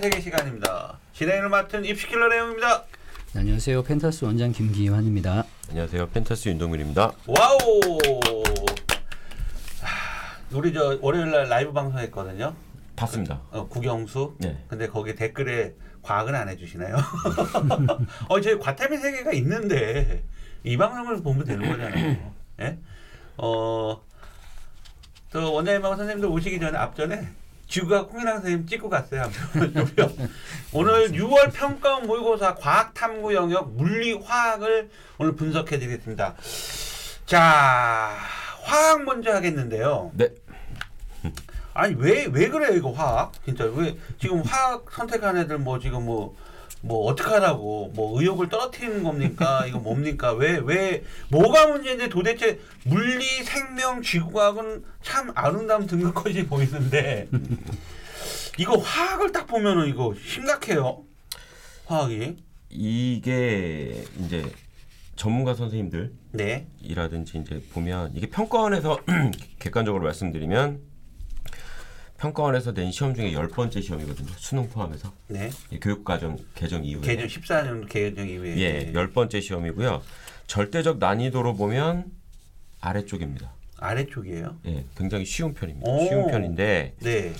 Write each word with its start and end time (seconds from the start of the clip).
세계 0.00 0.20
시간입니다. 0.20 0.98
진행을 1.12 1.48
맡은 1.48 1.84
입시킬러 1.84 2.28
내용입니다. 2.28 2.84
네, 3.32 3.40
안녕하세요. 3.40 3.82
펜타스 3.82 4.24
원장 4.24 4.52
김기환입니다. 4.52 5.44
안녕하세요. 5.70 6.08
펜타스 6.10 6.48
윤동민입니다. 6.50 7.12
wow. 7.26 7.80
하, 9.82 10.56
우리 10.56 10.72
저 10.72 10.98
월요일 11.00 11.30
날 11.30 11.48
라이브 11.48 11.72
방송했거든요. 11.72 12.54
봤습니다. 12.94 13.40
어, 13.50 13.66
국영수. 13.68 14.36
네. 14.38 14.64
근데 14.68 14.86
거기 14.88 15.14
댓글에 15.14 15.74
과학은 16.02 16.34
안 16.34 16.48
해주시네요. 16.48 16.96
어, 18.28 18.40
저희 18.40 18.58
과탐의 18.58 18.98
세계가 18.98 19.32
있는데 19.32 20.24
이 20.62 20.76
방송을 20.76 21.22
보면 21.22 21.44
되는 21.44 21.68
거잖아요. 21.68 22.32
예? 22.60 22.78
어, 23.36 24.00
또 25.32 25.52
원장님하고 25.54 25.96
선생님들 25.96 26.28
오시기 26.28 26.60
전에 26.60 26.78
앞전에 26.78 27.28
지구가 27.68 28.06
콩이랑 28.06 28.36
선생님 28.36 28.66
찍고 28.66 28.88
갔어요. 28.88 29.22
오늘 30.72 31.10
6월 31.12 31.52
평가원 31.52 32.06
모의고사 32.06 32.54
과학탐구 32.54 33.34
영역 33.34 33.72
물리 33.74 34.14
화학을 34.14 34.88
오늘 35.18 35.36
분석해 35.36 35.78
드리겠습니다. 35.78 36.34
자, 37.26 38.16
화학 38.62 39.04
먼저 39.04 39.32
하겠는데요. 39.34 40.10
네. 40.14 40.28
아니 41.74 41.94
왜 41.94 42.26
왜 42.26 42.48
그래요 42.48 42.72
이거 42.76 42.90
화학 42.90 43.32
진짜 43.44 43.64
왜 43.64 43.96
지금 44.18 44.40
화학 44.42 44.84
선택한 44.90 45.36
애들 45.36 45.58
뭐 45.58 45.78
지금 45.78 46.06
뭐 46.06 46.34
뭐 46.80 47.06
어떡하라고 47.06 47.92
뭐 47.94 48.20
의욕을 48.20 48.48
떨어뜨리는 48.48 49.02
겁니까? 49.02 49.66
이거 49.66 49.78
뭡니까? 49.78 50.32
왜 50.32 50.58
왜 50.58 51.02
뭐가 51.30 51.66
문제인데 51.68 52.08
도대체 52.08 52.60
물리 52.84 53.24
생명 53.42 54.02
지구과학은 54.02 54.84
참 55.02 55.32
아름다운 55.34 55.86
등급컷이 55.86 56.46
보이는데. 56.46 57.28
이거 58.58 58.76
화학을 58.76 59.32
딱 59.32 59.46
보면은 59.46 59.88
이거 59.88 60.14
심각해요. 60.24 61.04
화학이. 61.86 62.36
이게 62.70 64.04
이제 64.20 64.44
전문가 65.16 65.54
선생님들 65.54 66.12
네. 66.32 66.66
이라든지 66.80 67.38
이제 67.38 67.62
보면 67.72 68.12
이게 68.14 68.28
평가원에서 68.28 69.00
객관적으로 69.58 70.04
말씀드리면 70.04 70.80
평가원에서 72.18 72.74
낸 72.74 72.90
시험 72.90 73.14
중에 73.14 73.32
열 73.32 73.48
번째 73.48 73.80
시험이거든요. 73.80 74.28
수능 74.36 74.68
포함해서 74.68 75.12
네. 75.28 75.50
이 75.70 75.78
교육과정 75.78 76.36
개정 76.54 76.84
이후에 76.84 77.00
개정 77.00 77.26
14년 77.26 77.88
개정 77.88 78.28
이후에 78.28 78.58
예, 78.58 78.92
열 78.92 79.12
번째 79.12 79.40
시험이고요. 79.40 80.02
절대적 80.48 80.98
난이도로 80.98 81.54
보면 81.54 82.10
아래쪽입니다. 82.80 83.52
아래쪽이에요 83.78 84.56
예, 84.66 84.84
굉장히 84.96 85.24
쉬운 85.24 85.54
편입니다. 85.54 85.88
오. 85.88 86.00
쉬운 86.06 86.26
편인데 86.26 86.96
네 86.98 87.32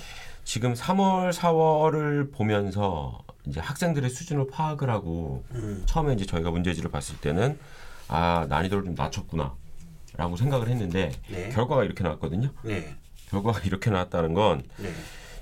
지금 0.45 0.75
3월, 0.75 1.33
4월을 1.33 2.33
보면서 2.33 3.25
이제 3.47 3.61
학생들의 3.61 4.09
수준을 4.09 4.47
파악을 4.49 4.89
하고 4.89 5.45
음. 5.53 5.83
처음에 5.87 6.15
이제 6.15 6.25
저희가 6.25 6.53
문제지를 6.53 6.91
봤을 6.91 7.17
때는 7.19 7.59
아 8.07 8.47
난이도를 8.49 8.85
좀 8.85 8.95
낮췄구나라고 8.95 10.37
생각을 10.39 10.69
했는데 10.69 11.11
네. 11.29 11.49
결과가 11.49 11.83
이렇게 11.83 12.05
나왔거든요. 12.05 12.51
네. 12.63 12.95
결과가 13.31 13.61
이렇게 13.65 13.91
나왔다는 13.91 14.35
건 14.35 14.63
네. 14.77 14.93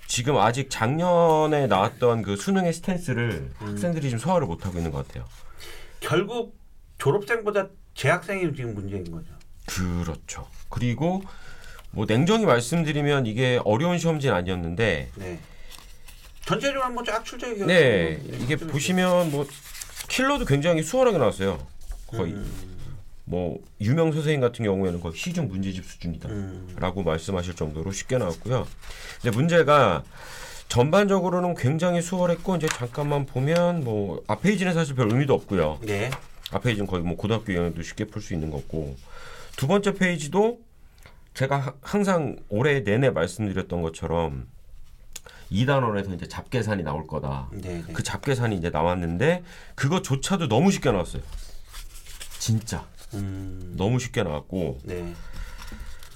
지금 0.06 0.36
아직 0.36 0.70
작년에 0.70 1.66
나왔던 1.66 2.22
그 2.22 2.36
수능의 2.36 2.72
스탠스를 2.72 3.50
음. 3.60 3.68
학생들이 3.68 4.08
지금 4.08 4.18
소화를 4.18 4.46
못 4.46 4.64
하고 4.64 4.78
있는 4.78 4.90
것 4.90 5.06
같아요. 5.06 5.24
결국 6.00 6.56
졸업생보다 6.98 7.68
재학생이 7.94 8.54
지금 8.54 8.74
문제인 8.74 9.10
거죠. 9.10 9.32
그렇죠. 9.66 10.46
그리고 10.68 11.22
뭐 11.90 12.04
냉정히 12.06 12.44
말씀드리면 12.46 13.26
이게 13.26 13.60
어려운 13.64 13.98
시험지는 13.98 14.34
아니었는데 14.34 15.10
네. 15.14 15.38
전체적으로 16.44 16.84
한번 16.84 17.04
쫙 17.04 17.24
출제해 17.24 17.54
네 17.66 18.20
이게 18.40 18.54
보시면 18.54 19.32
뭐 19.32 19.46
킬러도 20.08 20.44
굉장히 20.44 20.82
수월하게 20.82 21.18
나왔어요. 21.18 21.66
거의 22.06 22.34
음, 22.34 22.75
뭐 23.28 23.58
유명 23.80 24.12
선생님 24.12 24.40
같은 24.40 24.64
경우에는 24.64 25.00
거의 25.00 25.14
시중 25.16 25.48
문제집 25.48 25.84
수준이다. 25.84 26.28
음, 26.28 26.76
라고 26.78 27.02
말씀하실 27.02 27.54
정도로 27.56 27.90
쉽게 27.90 28.18
나왔고요. 28.18 28.66
근데 29.20 29.36
문제가 29.36 30.04
전반적으로는 30.68 31.54
굉장히 31.56 32.00
수월했고 32.02 32.56
이제 32.56 32.68
잠깐만 32.68 33.26
보면 33.26 33.82
뭐 33.84 34.22
앞페이지는 34.28 34.74
사실 34.74 34.94
별 34.94 35.10
의미도 35.10 35.34
없고요. 35.34 35.80
네. 35.82 36.10
앞페이지는 36.52 36.86
거의 36.86 37.02
뭐 37.02 37.16
고등학교 37.16 37.52
영역도 37.52 37.82
쉽게 37.82 38.04
풀 38.06 38.22
수 38.22 38.32
있는 38.32 38.50
거고 38.50 38.96
두 39.56 39.66
번째 39.66 39.94
페이지도 39.94 40.60
제가 41.34 41.58
하- 41.58 41.74
항상 41.82 42.36
올해 42.48 42.80
내내 42.80 43.10
말씀드렸던 43.10 43.82
것처럼 43.82 44.46
2단원에서 45.50 46.14
이제 46.14 46.28
잡계산이 46.28 46.84
나올 46.84 47.06
거다. 47.08 47.48
네. 47.52 47.82
네. 47.84 47.92
그 47.92 48.02
잡계산이 48.04 48.56
이제 48.56 48.70
나왔는데 48.70 49.42
그거조차도 49.74 50.46
너무 50.48 50.70
쉽게 50.70 50.92
나왔어요. 50.92 51.22
진짜 52.38 52.86
음, 53.16 53.74
너무 53.76 53.98
쉽게 53.98 54.22
나왔고 54.22 54.78
네. 54.84 55.12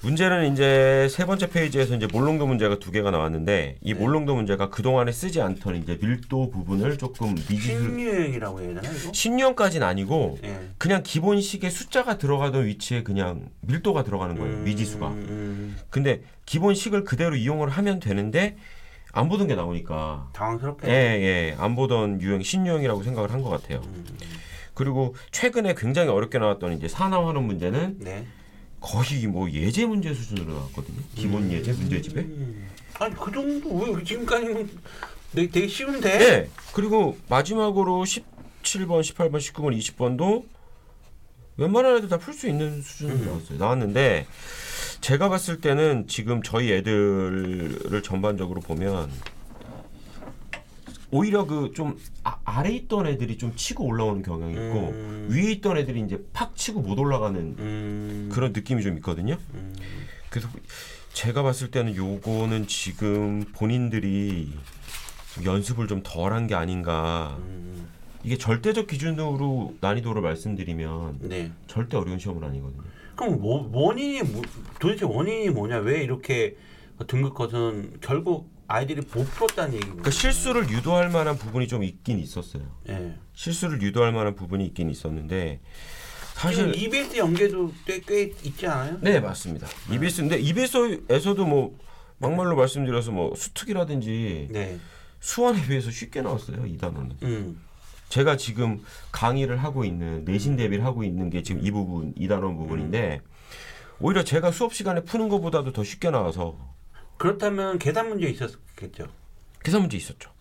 문제는 0.03 0.51
이제 0.51 1.07
세 1.11 1.25
번째 1.25 1.47
페이지에서 1.47 1.95
이제 1.95 2.07
몰롱도 2.11 2.47
문제가 2.47 2.79
두 2.79 2.89
개가 2.91 3.11
나왔는데 3.11 3.77
이 3.81 3.93
몰롱도 3.93 4.33
문제가 4.33 4.69
그 4.71 4.81
동안에 4.81 5.11
쓰지 5.11 5.41
않던 5.41 5.75
이제 5.75 5.99
밀도 6.01 6.49
부분을 6.49 6.97
조금 6.97 7.35
미지수 7.35 7.67
신유행이라고 7.67 8.61
해야 8.61 8.67
되나 8.69 8.81
이거? 8.81 9.11
신유형까지는 9.13 9.85
아니고 9.85 10.39
예. 10.43 10.59
그냥 10.79 11.03
기본식에 11.03 11.69
숫자가 11.69 12.17
들어가던 12.17 12.65
위치에 12.65 13.03
그냥 13.03 13.49
밀도가 13.61 14.03
들어가는 14.03 14.39
거예요 14.39 14.53
음, 14.55 14.63
미지수가. 14.63 15.07
음, 15.07 15.77
근데 15.91 16.21
기본식을 16.47 17.03
그대로 17.03 17.35
이용을 17.35 17.69
하면 17.69 17.99
되는데 17.99 18.57
안 19.11 19.29
보던 19.29 19.45
게 19.47 19.53
나오니까 19.53 20.29
당황스럽게. 20.33 20.87
예예 20.87 21.55
안 21.59 21.75
보던 21.75 22.21
유형 22.23 22.41
신유형이라고 22.41 23.03
생각을 23.03 23.31
한 23.31 23.43
것 23.43 23.49
같아요. 23.51 23.81
음, 23.85 24.03
그리고 24.81 25.13
최근에 25.31 25.75
굉장히 25.77 26.09
어렵게 26.09 26.39
나왔던 26.39 26.73
이제 26.75 26.87
산화환원 26.87 27.45
문제는 27.45 27.97
네. 27.99 28.25
거의 28.79 29.27
뭐 29.27 29.47
예제 29.51 29.85
문제 29.85 30.11
수준으로 30.11 30.55
나왔거든요. 30.55 30.97
기본 31.13 31.51
예제 31.51 31.71
문제집에. 31.73 32.21
음. 32.21 32.67
아니 32.99 33.13
그 33.15 33.31
정도 33.31 33.75
왜 33.75 34.03
지금까지는 34.03 34.67
되게, 35.35 35.51
되게 35.51 35.67
쉬운데? 35.67 36.17
네. 36.17 36.49
그리고 36.73 37.15
마지막으로 37.29 38.03
17번, 38.05 39.01
18번, 39.03 39.33
19번, 39.37 39.77
20번도 39.77 40.45
웬만한 41.57 41.97
애들 41.97 42.09
다 42.09 42.17
풀 42.17 42.33
수 42.33 42.47
있는 42.49 42.81
수준으로 42.81 43.17
음. 43.19 43.25
나왔어요. 43.27 43.57
나왔는데 43.59 44.25
제가 45.01 45.29
봤을 45.29 45.61
때는 45.61 46.07
지금 46.07 46.41
저희 46.41 46.71
애들을 46.71 48.01
전반적으로 48.03 48.61
보면 48.61 49.11
오히려 51.11 51.45
그 51.45 51.71
좀 51.73 51.97
아, 52.23 52.61
래 52.63 52.71
있던 52.71 53.07
애들이 53.07 53.37
좀 53.37 53.53
치고 53.55 53.85
올라오는 53.85 54.21
경향이 54.23 54.53
있고 54.53 54.89
음. 54.89 55.27
위에 55.31 55.51
있던 55.53 55.77
애들이 55.77 56.01
이제 56.01 56.23
팍 56.33 56.55
치고 56.55 56.81
못 56.81 56.97
올라가는 56.99 57.39
음, 57.39 58.29
그런 58.31 58.53
느낌이 58.53 58.81
좀 58.83 58.95
있거든요. 58.97 59.37
음, 59.53 59.73
그래서 60.29 60.47
제가 61.13 61.43
봤을 61.43 61.71
때는 61.71 61.95
요거는 61.95 62.67
지금 62.67 63.43
본인들이 63.53 64.53
좀 65.35 65.43
연습을 65.45 65.87
좀 65.87 66.01
덜 66.03 66.33
한 66.33 66.47
게 66.47 66.55
아닌가. 66.55 67.35
음, 67.39 67.87
이게 68.23 68.37
절대적 68.37 68.87
기준으로 68.87 69.75
난이도를 69.81 70.21
말씀드리면 70.21 71.19
네. 71.21 71.51
절대 71.67 71.97
어려운 71.97 72.19
시험은 72.19 72.43
아니거든요. 72.43 72.83
그럼 73.15 73.41
뭐, 73.41 73.69
원인이 73.73 74.23
뭐, 74.23 74.41
도대체 74.79 75.05
원인이 75.05 75.49
뭐냐? 75.49 75.77
왜 75.79 76.03
이렇게 76.03 76.55
등급컷은 77.07 77.97
결국 78.01 78.49
아이들이 78.71 79.01
못 79.13 79.29
풀었다는 79.31 79.73
얘기입니다. 79.73 80.01
그러니까 80.01 80.11
실수를 80.11 80.69
유도할 80.69 81.09
만한 81.09 81.37
부분이 81.37 81.67
좀 81.67 81.83
있긴 81.83 82.19
있었어요. 82.19 82.63
예. 82.89 83.15
실수를 83.33 83.81
유도할 83.81 84.13
만한 84.13 84.35
부분이 84.35 84.65
있긴 84.67 84.89
있었는데 84.89 85.59
사실 86.35 86.67
사실 86.67 86.83
EBS 86.83 87.17
연계도 87.17 87.73
꽤, 87.85 87.99
꽤 87.99 88.23
있지 88.43 88.65
않아요? 88.67 88.97
네 89.01 89.19
맞습니다. 89.19 89.67
EBS인데 89.91 90.39
EBS에서도 90.39 91.45
뭐 91.45 91.77
막말로 92.17 92.55
말씀드려서 92.55 93.11
뭐 93.11 93.35
수특이라든지 93.35 94.47
네. 94.51 94.79
수완에 95.19 95.61
비해서 95.67 95.91
쉽게 95.91 96.21
나왔어요 96.21 96.65
이 96.65 96.77
단어는. 96.77 97.17
음. 97.23 97.61
제가 98.09 98.37
지금 98.37 98.83
강의를 99.11 99.57
하고 99.57 99.85
있는 99.85 100.25
내신 100.25 100.55
대비를 100.55 100.83
하고 100.85 101.03
있는 101.03 101.29
게 101.29 101.43
지금 101.43 101.65
이 101.65 101.71
부분 101.71 102.13
이 102.17 102.27
단원 102.27 102.57
부분인데 102.57 103.21
오히려 103.99 104.23
제가 104.23 104.51
수업 104.51 104.73
시간에 104.73 105.01
푸는 105.01 105.29
것보다도 105.29 105.71
더 105.71 105.83
쉽게 105.83 106.09
나와서 106.09 106.57
그렇다면 107.21 107.77
계산 107.77 108.09
문제 108.09 108.27
있었겠죠. 108.27 109.07
계산 109.63 109.81
문제 109.81 109.95
있었죠. 109.95 110.31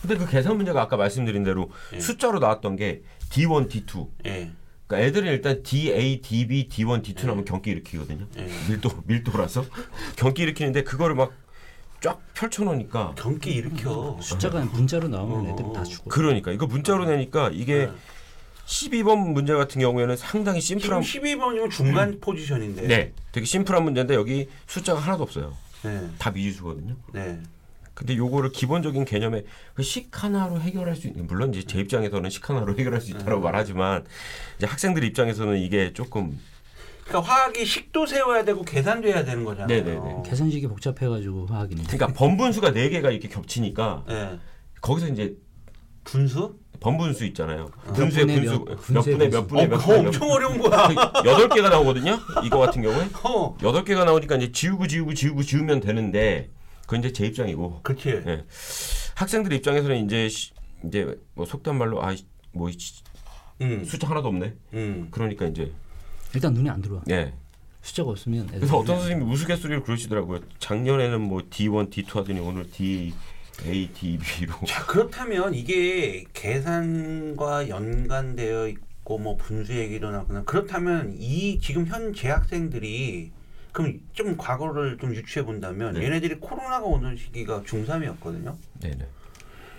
근데 0.00 0.16
그 0.16 0.28
계산 0.28 0.56
문제가 0.56 0.82
아까 0.82 0.96
말씀드린 0.96 1.44
대로 1.44 1.70
예. 1.92 2.00
숫자로 2.00 2.40
나왔던 2.40 2.74
게 2.76 3.02
D1, 3.30 3.68
D2. 3.70 4.08
예. 4.26 4.50
그러니까 4.86 5.06
애들은 5.06 5.30
일단 5.30 5.62
DA, 5.62 6.20
DB, 6.20 6.68
D1, 6.68 7.04
D2 7.04 7.26
나면 7.26 7.44
경기 7.44 7.70
일으키거든요. 7.70 8.26
예. 8.36 8.48
밀도 8.68 8.90
밀도라서 9.06 9.64
경기 10.16 10.42
일으키는데 10.42 10.82
그거를 10.82 11.14
막 11.14 11.32
쫙 12.00 12.20
펼쳐놓으니까 12.34 13.14
경기 13.16 13.54
일으켜. 13.54 14.16
숫자가 14.20 14.60
문자로 14.66 15.08
나오면 15.08 15.46
어, 15.46 15.52
애들 15.52 15.64
다 15.74 15.80
어. 15.80 15.84
죽어. 15.84 16.08
그러니까 16.08 16.52
이거 16.52 16.66
문자로 16.66 17.06
내니까 17.06 17.50
이게 17.52 17.86
네. 17.86 17.92
12번 18.66 19.32
문제 19.32 19.52
같은 19.52 19.80
경우에는 19.80 20.16
상당히 20.16 20.60
심플한 20.60 21.02
12번이면 21.02 21.70
중간 21.72 22.20
포지션인데. 22.20 22.86
네, 22.86 23.12
되게 23.32 23.46
심플한 23.46 23.82
문제인데 23.82 24.14
여기 24.14 24.48
숫자가 24.68 25.00
하나도 25.00 25.24
없어요. 25.24 25.54
네. 25.82 26.08
다 26.18 26.30
미지수거든요. 26.30 26.96
네. 27.12 27.40
근데 27.94 28.16
요거를 28.16 28.52
기본적인 28.52 29.04
개념에 29.04 29.44
그식 29.74 30.22
하나로 30.22 30.60
해결할 30.60 30.94
수 30.94 31.08
있는 31.08 31.26
물론 31.26 31.52
이제 31.52 31.64
제 31.64 31.80
입장에서는 31.80 32.30
식 32.30 32.48
하나로 32.48 32.78
해결할 32.78 33.00
수 33.00 33.10
있다고 33.10 33.40
말하지만 33.40 34.04
이제 34.56 34.66
학생들 34.66 35.02
입장에서는 35.02 35.58
이게 35.58 35.92
조금 35.92 36.38
그러니까 37.04 37.32
화학이 37.32 37.64
식도 37.64 38.06
세워야 38.06 38.44
되고 38.44 38.62
계산도 38.62 39.08
해야 39.08 39.24
되는 39.24 39.42
거잖아요. 39.42 39.66
네네네. 39.66 40.22
계산식이 40.24 40.68
복잡해가지고 40.68 41.46
화학인데. 41.46 41.84
그러니까 41.84 42.06
번분수가 42.12 42.72
네 42.72 42.88
개가 42.90 43.10
이렇게 43.10 43.28
겹치니까 43.28 44.04
예. 44.10 44.38
거기서 44.80 45.08
이제 45.08 45.36
분수? 46.04 46.56
번분수 46.80 47.24
있잖아요. 47.26 47.70
몇 47.86 47.92
분수의 47.94 48.26
분수 48.26 48.64
몇, 48.92 49.02
분의 49.02 49.30
몇 49.30 49.46
분수. 49.46 49.46
분의 49.48 49.64
어, 49.66 49.68
몇 49.68 49.76
그거 49.78 49.86
분의 49.86 50.02
몇 50.02 50.06
엄청 50.08 50.30
어려운 50.30 50.58
거야. 50.58 50.88
여덟 51.24 51.48
개가 51.48 51.68
나오거든요. 51.68 52.18
이거 52.44 52.58
같은 52.58 52.82
경우에 52.82 53.08
어. 53.24 53.56
여덟 53.62 53.84
개가 53.84 54.04
나오니까 54.04 54.36
이제 54.36 54.52
지우고 54.52 54.86
지우고 54.86 55.14
지우고 55.14 55.42
지우면 55.42 55.80
되는데 55.80 56.50
그건 56.82 57.00
이제 57.00 57.12
제 57.12 57.26
입장이고 57.26 57.80
그렇지. 57.82 58.08
예. 58.26 58.44
학생들 59.14 59.52
입장에서는 59.52 60.04
이제 60.04 60.28
시- 60.28 60.52
이제 60.86 61.18
뭐 61.34 61.44
속단 61.44 61.76
말로 61.76 62.00
아뭐 62.02 62.70
음. 63.60 63.84
숫자 63.84 64.08
하나도 64.08 64.28
없네. 64.28 64.54
음. 64.74 65.08
그러니까 65.10 65.46
이제 65.46 65.72
일단 66.34 66.52
눈에 66.54 66.70
안 66.70 66.80
들어와. 66.80 67.02
예. 67.10 67.34
숫자가 67.82 68.10
없으면. 68.10 68.46
그래서 68.48 68.76
어떤 68.76 68.98
선생님이 68.98 69.30
우스갯소리를 69.32 69.82
그러시더라고요. 69.82 70.40
작년에는 70.58 71.20
뭐 71.20 71.40
D1, 71.48 71.90
D2 71.90 72.14
하더니 72.14 72.38
오늘 72.40 72.70
D 72.70 73.14
A, 73.66 73.88
D, 73.92 74.18
B로. 74.18 74.54
자 74.66 74.84
그렇다면 74.86 75.54
이게 75.54 76.24
계산과 76.32 77.68
연관되어 77.68 78.68
있고 78.68 79.18
뭐 79.18 79.36
분수 79.36 79.74
얘기도 79.74 80.10
나거나 80.10 80.44
그렇다면 80.44 81.14
이 81.18 81.58
지금 81.60 81.86
현 81.86 82.12
재학생들이 82.14 83.32
그럼 83.72 84.00
좀 84.12 84.36
과거를 84.36 84.98
좀 84.98 85.14
유추해 85.14 85.44
본다면 85.44 85.94
네. 85.94 86.04
얘네들이 86.04 86.36
코로나가 86.36 86.84
오는 86.86 87.16
시기가 87.16 87.62
중3이었거든요. 87.62 88.54
네네. 88.80 89.06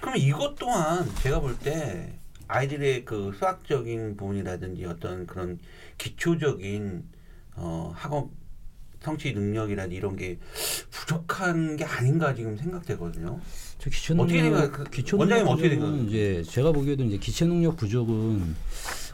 그러면 0.02 0.22
이것 0.22 0.56
또한 0.56 1.06
제가 1.22 1.40
볼 1.42 1.58
때 1.60 2.14
아이들의 2.48 3.06
그 3.06 3.32
수학적인 3.38 4.18
부분이라든지 4.18 4.84
어떤 4.86 5.28
그런 5.28 5.60
기초적인 6.00 7.04
어, 7.56 7.94
학업 7.96 8.32
성취 9.01 9.34
능력이라든지 9.34 9.96
이런 9.96 10.16
게 10.16 10.38
부족한 10.92 11.78
게 11.78 11.86
아닌가 11.86 12.34
지금 12.36 12.57
생각되거든요. 12.57 13.40
저 13.80 13.90
기초 13.90 14.13
어떻게 14.16 14.42
생각- 14.42 14.72
그 14.72 14.84
기초 14.86 15.18
원장님 15.18 15.48
어떻게 15.48 15.69
부족은 15.69 16.07
이제 16.10 16.44
제가 16.48 16.72
보기에도 16.72 17.04
이제 17.06 17.18
기초 17.18 17.46
능력 17.48 17.78
부족은 17.78 18.56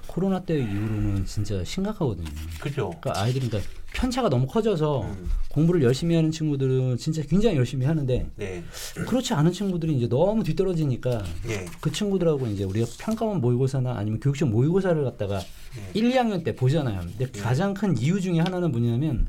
코로나 0.07 0.39
때 0.43 0.57
이후로는 0.57 1.25
진짜 1.25 1.63
심각하거든요. 1.63 2.27
그죠? 2.61 2.91
그러니까 3.01 3.21
아이들이 3.21 3.47
그러니까 3.49 3.69
편차가 3.93 4.29
너무 4.29 4.47
커져서 4.47 5.01
음, 5.03 5.29
공부를 5.49 5.83
열심히 5.83 6.15
하는 6.15 6.31
친구들은 6.31 6.97
진짜 6.97 7.21
굉장히 7.23 7.57
열심히 7.57 7.85
하는데 7.85 8.29
네, 8.35 8.63
그렇지 9.07 9.33
않은 9.33 9.51
친구들이 9.51 9.95
이제 9.97 10.07
너무 10.09 10.43
뒤떨어지니까 10.43 11.23
네, 11.47 11.65
그 11.79 11.91
친구들하고 11.91 12.47
이제 12.47 12.63
우리가 12.63 12.87
평가원 12.99 13.39
모의고사나 13.39 13.93
아니면 13.97 14.19
교육청 14.19 14.49
모의고사를 14.51 15.01
갖다가 15.03 15.39
네. 15.39 15.89
1, 15.93 16.11
2학년 16.11 16.43
때 16.43 16.55
보잖아요. 16.55 17.01
근데 17.01 17.31
네. 17.31 17.39
가장 17.41 17.73
큰 17.73 17.97
이유 17.97 18.19
중에 18.19 18.39
하나는 18.39 18.71
뭐냐면 18.71 19.27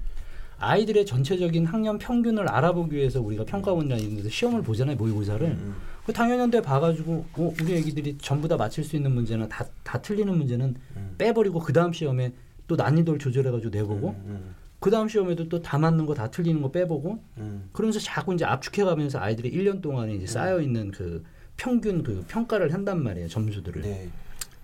아이들의 0.58 1.04
전체적인 1.06 1.66
학년 1.66 1.98
평균을 1.98 2.48
알아보기 2.48 2.96
위해서 2.96 3.20
우리가 3.20 3.44
평가원이나 3.44 3.96
이런 3.96 4.16
데서 4.16 4.28
시험을 4.28 4.62
보잖아요. 4.62 4.96
모의고사를. 4.96 5.46
음, 5.46 5.74
그 6.04 6.12
당연한데 6.12 6.62
봐가지고 6.62 7.26
어, 7.34 7.54
우리 7.60 7.74
애기들이 7.74 8.16
전부 8.18 8.48
다 8.48 8.56
맞힐 8.56 8.84
수 8.84 8.96
있는 8.96 9.12
문제나 9.12 9.48
다, 9.48 9.66
다 9.82 10.00
틀리는 10.00 10.34
문제는 10.36 10.74
음. 10.96 11.14
빼버리고 11.18 11.58
그 11.60 11.72
다음 11.72 11.92
시험에 11.92 12.32
또 12.66 12.76
난이도를 12.76 13.18
조절해가지고 13.18 13.70
내보고 13.70 14.08
음, 14.26 14.54
그 14.80 14.90
다음 14.90 15.08
시험에도 15.08 15.48
또 15.48 15.60
다 15.62 15.78
맞는 15.78 16.06
거 16.06 16.14
다 16.14 16.30
틀리는 16.30 16.62
거 16.62 16.70
빼보고 16.70 17.18
음, 17.38 17.68
그러면서 17.72 17.98
자꾸 18.00 18.32
이제 18.34 18.44
압축해가면서 18.44 19.18
아이들이 19.18 19.50
1년 19.52 19.82
동안에 19.82 20.14
이제 20.14 20.26
쌓여 20.26 20.60
있는 20.60 20.90
그 20.90 21.22
평균 21.56 22.02
그 22.02 22.24
평가를 22.28 22.72
한단 22.72 23.02
말이에요 23.02 23.28
점수들을 23.28 23.82
네, 23.82 24.08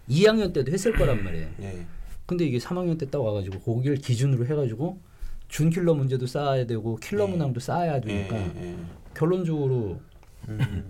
2학년 0.09 0.53
때도 0.53 0.71
했을 0.73 0.93
거란 0.93 1.23
말이에요. 1.25 1.49
네, 1.59 1.87
근데 2.27 2.45
이게 2.45 2.59
3학년 2.59 2.99
때 2.99 3.07
딱 3.07 3.21
와가지고 3.23 3.61
거기를 3.61 3.97
기준으로 3.97 4.47
해가지고 4.47 4.99
준킬러 5.57 5.93
문제도 5.95 6.27
쌓아야 6.27 6.67
되고 6.67 6.97
킬러 6.97 7.27
네. 7.27 7.33
문항도 7.33 7.61
쌓아야 7.61 8.01
네, 8.01 8.07
되니까 8.27 8.37
네, 8.59 8.75
결론적으로 9.15 10.01
음, 10.49 10.85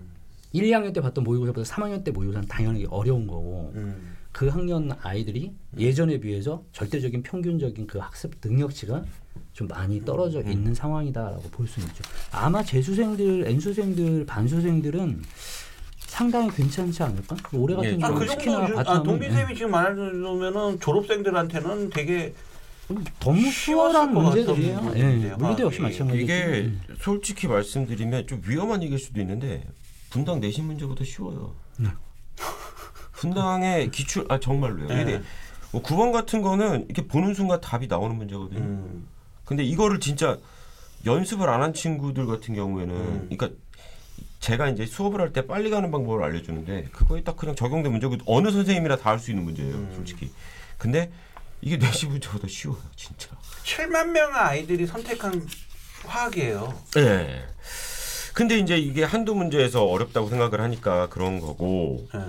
1, 0.53 0.63
2학년 0.63 0.93
때 0.93 1.01
봤던 1.01 1.23
모의고사보다 1.25 1.69
3학년 1.69 2.03
때 2.03 2.11
모의고사는 2.11 2.47
당연히 2.47 2.85
어려운 2.85 3.27
거고 3.27 3.73
음, 3.75 4.15
그 4.31 4.47
학년 4.47 4.89
아이들이 5.01 5.53
예전에 5.77 6.17
비해서 6.17 6.63
절대적인 6.71 7.23
평균적인 7.23 7.87
그 7.87 7.99
학습 7.99 8.31
능력치가 8.43 9.03
좀 9.51 9.67
많이 9.67 10.03
떨어져 10.05 10.39
음. 10.39 10.51
있는 10.51 10.73
상황이다라고 10.73 11.41
볼 11.51 11.67
수는 11.67 11.89
있죠. 11.89 12.01
아마 12.31 12.63
재수생들, 12.63 13.45
N수생들, 13.45 14.25
반수생들은 14.25 15.21
상당히 15.99 16.49
괜찮지 16.51 17.03
않을까? 17.03 17.35
올해 17.53 17.75
같은 17.75 17.99
예, 17.99 18.03
아, 18.03 18.07
경우 18.07 18.19
그 18.19 18.27
정도, 18.27 18.69
유- 18.69 18.79
아, 18.79 19.03
동빈 19.03 19.29
쌤이 19.31 19.55
지금 19.55 19.71
말해주면은 19.71 20.79
졸업생들한테는 20.79 21.89
되게 21.89 22.33
너무 23.19 23.49
수월한 23.49 24.13
것 24.13 24.21
문제들이에요. 24.21 24.77
예, 24.95 25.03
문제예요, 25.03 25.37
우리도 25.39 25.63
역시 25.63 25.79
화학이. 25.79 25.81
마찬가지죠. 25.81 26.23
이게 26.23 26.71
솔직히 26.99 27.47
말씀드리면 27.47 28.27
좀 28.27 28.41
위험한 28.45 28.83
얘기일 28.83 28.99
수도 28.99 29.19
있는데 29.21 29.63
분당 30.09 30.39
내신 30.39 30.65
문제보다 30.65 31.03
쉬워요. 31.05 31.55
분당의 33.13 33.89
기출 33.91 34.25
아 34.29 34.39
정말로요. 34.39 34.87
네. 34.87 35.01
이게 35.01 35.21
뭐 35.71 35.81
9번 35.81 36.11
같은 36.11 36.41
거는 36.41 36.85
이렇게 36.89 37.07
보는 37.07 37.33
순간 37.33 37.61
답이 37.61 37.87
나오는 37.87 38.15
문제거든요. 38.15 38.59
음, 38.59 39.07
근데 39.45 39.63
이거를 39.63 39.99
진짜 39.99 40.37
연습을 41.05 41.49
안 41.49 41.61
한 41.61 41.73
친구들 41.73 42.25
같은 42.25 42.53
경우에는 42.53 42.93
음. 42.95 43.29
그러니까 43.29 43.49
제가 44.39 44.69
이제 44.69 44.85
수업을 44.85 45.21
할 45.21 45.31
때 45.31 45.47
빨리 45.47 45.69
가는 45.69 45.89
방법을 45.89 46.21
알려주는데 46.23 46.89
그거에 46.91 47.23
딱 47.23 47.37
그냥 47.37 47.55
적용된 47.55 47.91
문제고 47.91 48.17
어느 48.25 48.51
선생님이나 48.51 48.97
다 48.97 49.11
할 49.11 49.19
수 49.19 49.31
있는 49.31 49.45
문제예요, 49.45 49.73
음. 49.73 49.91
솔직히. 49.95 50.29
근데 50.77 51.09
이게 51.63 51.77
내신 51.77 52.09
문제보다 52.09 52.47
쉬워요, 52.47 52.81
진짜. 52.95 53.29
7만 53.63 54.09
명의 54.09 54.35
아이들이 54.35 54.85
선택한 54.85 55.47
화학이에요. 56.05 56.73
네. 56.95 57.45
근데 58.33 58.57
이제 58.57 58.77
이게 58.77 59.03
한두 59.03 59.33
문제에서 59.33 59.85
어렵다고 59.85 60.27
생각을 60.27 60.59
하니까 60.59 61.07
그런 61.07 61.39
거고 61.39 62.07
예. 62.15 62.19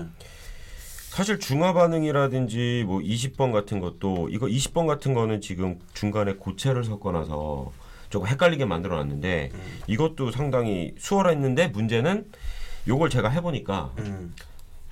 사실 1.08 1.40
중화 1.40 1.72
반응이라든지 1.72 2.84
뭐 2.86 3.00
20번 3.00 3.52
같은 3.52 3.80
것도 3.80 4.28
이거 4.30 4.46
20번 4.46 4.86
같은 4.86 5.14
거는 5.14 5.40
지금 5.40 5.80
중간에 5.94 6.34
고체를 6.34 6.84
섞어놔서 6.84 7.72
조금 8.10 8.28
헷갈리게 8.28 8.66
만들어놨는데 8.66 9.50
음. 9.52 9.80
이것도 9.88 10.30
상당히 10.30 10.94
수월했는데 10.98 11.68
문제는 11.68 12.30
요걸 12.86 13.10
제가 13.10 13.30
해보니까 13.30 13.92
음, 13.98 14.34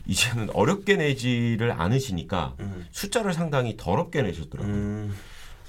이제는 0.07 0.51
어렵게 0.51 0.97
내지를 0.97 1.73
않으시니까 1.73 2.57
음, 2.61 2.87
숫자를 2.91 3.33
상당히 3.33 3.77
더럽게 3.77 4.23
내셨더라고요. 4.23 4.75
음, 4.75 5.15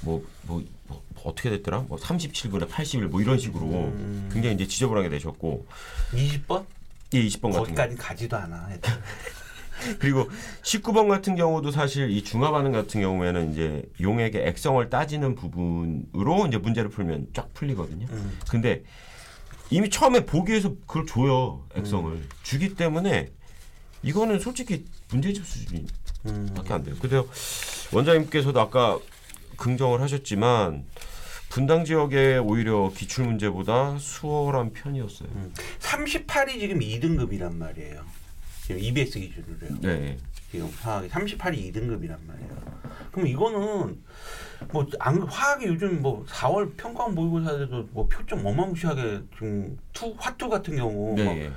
뭐, 0.01 0.25
뭐, 0.43 0.63
뭐 0.87 1.03
어떻게 1.23 1.49
됐더라? 1.49 1.85
뭐 1.87 1.97
37분에 1.97 2.67
81, 2.67 3.07
뭐 3.07 3.21
이런 3.21 3.37
식으로 3.37 3.65
음. 3.65 4.29
굉장히 4.31 4.55
이제 4.55 4.67
지저분하게 4.67 5.09
내셨고 5.09 5.65
20번? 6.11 6.65
예, 7.13 7.23
20번 7.23 7.41
같은 7.41 7.51
거. 7.51 7.59
거기까지 7.59 7.95
가지도 7.95 8.37
않아. 8.37 8.69
그리고 9.99 10.29
19번 10.63 11.09
같은 11.09 11.35
경우도 11.35 11.71
사실 11.71 12.09
이 12.09 12.23
중화 12.23 12.51
반응 12.51 12.71
같은 12.71 13.01
경우에는 13.01 13.51
이제 13.51 13.83
용액의 14.01 14.47
액성을 14.47 14.89
따지는 14.89 15.35
부분으로 15.35 16.47
이제 16.47 16.57
문제를 16.57 16.89
풀면 16.89 17.27
쫙 17.33 17.53
풀리거든요. 17.53 18.07
음, 18.09 18.39
근데 18.49 18.83
이미 19.69 19.89
처음에 19.89 20.25
보기에서 20.25 20.75
그걸 20.87 21.05
줘요 21.05 21.65
액성을 21.75 22.21
주기 22.43 22.75
때문에 22.75 23.31
이거는 24.03 24.39
솔직히 24.39 24.85
문제집 25.09 25.45
수준이 25.45 25.85
음. 26.27 26.53
밖에 26.55 26.73
안 26.73 26.83
돼요. 26.83 26.95
그래서 26.99 27.25
원장님께서도 27.93 28.59
아까 28.59 28.99
긍정을 29.57 30.01
하셨지만 30.01 30.85
분당 31.49 31.85
지역에 31.85 32.37
오히려 32.37 32.91
기출 32.95 33.25
문제보다 33.25 33.97
수월한 33.99 34.73
편이었어요. 34.73 35.29
38이 35.79 36.59
지금 36.59 36.79
2등급이란 36.79 37.55
말이에요. 37.55 38.03
지금 38.65 38.81
EBS 38.81 39.19
기준으로요. 39.19 39.81
네. 39.81 40.17
지금 40.49 40.69
화학이 40.81 41.09
38이 41.09 41.71
2등급이란 41.71 42.17
말이에요. 42.25 42.73
그럼 43.11 43.27
이거는 43.27 44.01
뭐 44.71 44.87
안, 44.99 45.21
화학이 45.21 45.65
요즘 45.65 46.01
뭐 46.01 46.25
4월 46.25 46.75
평가원 46.77 47.13
모의고사에도 47.13 47.89
뭐 47.91 48.07
표점 48.07 48.45
어마무시하게 48.45 49.21
지금 49.35 49.77
two 49.93 50.15
화two 50.17 50.49
같은 50.49 50.75
경우 50.75 51.15
막 51.15 51.23
네. 51.23 51.51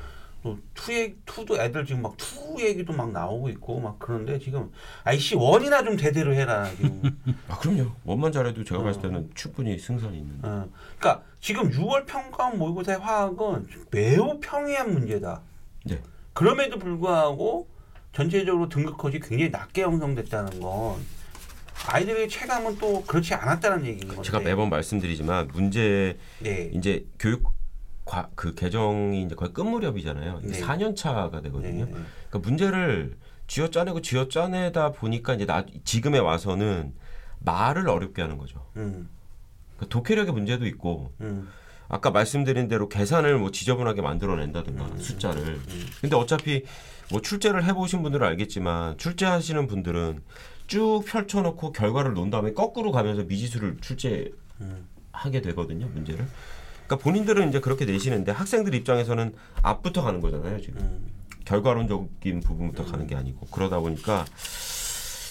또 0.46 0.58
two얘 0.74 1.16
two도 1.26 1.60
애들 1.60 1.84
지금 1.84 2.02
막 2.02 2.16
two 2.16 2.56
얘기도 2.60 2.92
막 2.92 3.10
나오고 3.10 3.48
있고 3.50 3.80
막 3.80 3.98
그런데 3.98 4.38
지금 4.38 4.70
아이씨 5.02 5.34
one이나 5.34 5.82
좀 5.82 5.96
제대로 5.96 6.32
해라 6.32 6.70
지금. 6.76 7.02
아 7.48 7.58
그럼요. 7.58 7.90
one만 8.04 8.30
잘해도 8.30 8.62
제가 8.62 8.80
어. 8.80 8.84
봤을 8.84 9.02
때는 9.02 9.30
충분히 9.34 9.76
승산이 9.76 10.16
있는. 10.18 10.38
어. 10.42 10.68
그러니까 10.98 11.24
지금 11.40 11.68
6월 11.70 12.06
평가원 12.06 12.58
모의고사의 12.58 12.98
화학은 13.00 13.66
매우 13.90 14.38
평이한 14.40 14.92
문제다. 14.92 15.42
네. 15.84 16.00
그럼에도 16.32 16.78
불구하고 16.78 17.68
전체적으로 18.12 18.68
등급 18.68 18.96
컷이 18.96 19.18
굉장히 19.18 19.50
낮게 19.50 19.82
형성됐다는 19.82 20.60
건 20.60 20.96
아이들의 21.88 22.28
체감은 22.28 22.78
또 22.78 23.02
그렇지 23.04 23.34
않았다는 23.34 23.84
얘기인 23.84 24.08
건데. 24.08 24.22
제가 24.22 24.40
매번 24.40 24.70
말씀드리지만 24.70 25.48
문제 25.52 26.16
네. 26.40 26.70
이제 26.72 27.04
교육 27.18 27.55
과, 28.06 28.30
그 28.36 28.54
개정이 28.54 29.22
이제 29.22 29.34
거의 29.34 29.52
끝 29.52 29.62
무렵이잖아요. 29.62 30.40
네. 30.42 30.60
4년 30.60 30.96
차가 30.96 31.42
되거든요. 31.42 31.84
네. 31.84 31.90
그러니까 31.90 32.38
문제를 32.38 33.16
쥐어 33.48 33.68
짜내고 33.68 34.00
쥐어 34.00 34.28
짜내다 34.28 34.92
보니까 34.92 35.34
이제 35.34 35.44
나 35.44 35.66
지금에 35.84 36.18
와서는 36.18 36.94
말을 37.40 37.88
어렵게 37.88 38.22
하는 38.22 38.38
거죠. 38.38 38.64
음, 38.76 39.08
그러니까 39.76 39.88
독해력의 39.88 40.32
문제도 40.32 40.64
있고 40.66 41.12
음, 41.20 41.48
아까 41.88 42.10
말씀드린 42.10 42.68
대로 42.68 42.88
계산을 42.88 43.38
뭐 43.38 43.50
지저분하게 43.50 44.02
만들어낸다든가 44.02 44.84
음. 44.84 44.98
숫자를. 44.98 45.60
근데 46.00 46.16
어차피 46.16 46.64
뭐 47.10 47.20
출제를 47.20 47.64
해보신 47.64 48.02
분들은 48.02 48.26
알겠지만 48.26 48.98
출제하시는 48.98 49.66
분들은 49.66 50.22
쭉 50.68 51.02
펼쳐놓고 51.06 51.72
결과를 51.72 52.14
놓은 52.14 52.30
다음에 52.30 52.52
거꾸로 52.52 52.90
가면서 52.90 53.24
미지수를 53.24 53.78
출제하게 53.80 54.32
음. 54.60 54.88
되거든요 55.42 55.88
문제를. 55.88 56.26
그러니까 56.86 56.96
본인들은 56.96 57.48
이제 57.48 57.60
그렇게 57.60 57.84
내시는데 57.84 58.32
학생들 58.32 58.74
입장에서는 58.74 59.34
앞부터 59.62 60.02
가는 60.02 60.20
거잖아요 60.20 60.60
지금. 60.60 60.80
음. 60.80 61.16
결과론적인 61.44 62.40
부분부터 62.40 62.84
가는 62.84 63.06
게 63.06 63.14
아니고 63.14 63.46
그러다 63.46 63.78
보니까 63.78 64.24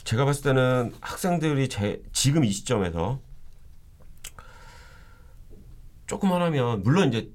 제가 0.05 0.24
봤을 0.24 0.43
때는 0.43 0.93
학생들이 1.01 1.67
제, 1.67 2.01
지금 2.13 2.45
이 2.45 2.51
시점에서 2.51 3.19
조금만 6.07 6.41
하면 6.43 6.83
물론 6.83 7.09
이제 7.09 7.31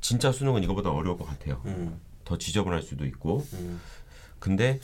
진짜 0.00 0.32
수능은 0.32 0.64
이거보다 0.64 0.90
어려울 0.90 1.16
것 1.16 1.26
같아요. 1.26 1.62
음, 1.66 2.00
더 2.24 2.36
지저분할 2.36 2.82
수도 2.82 3.06
있고 3.06 3.46
음. 3.52 3.80
근데 4.38 4.80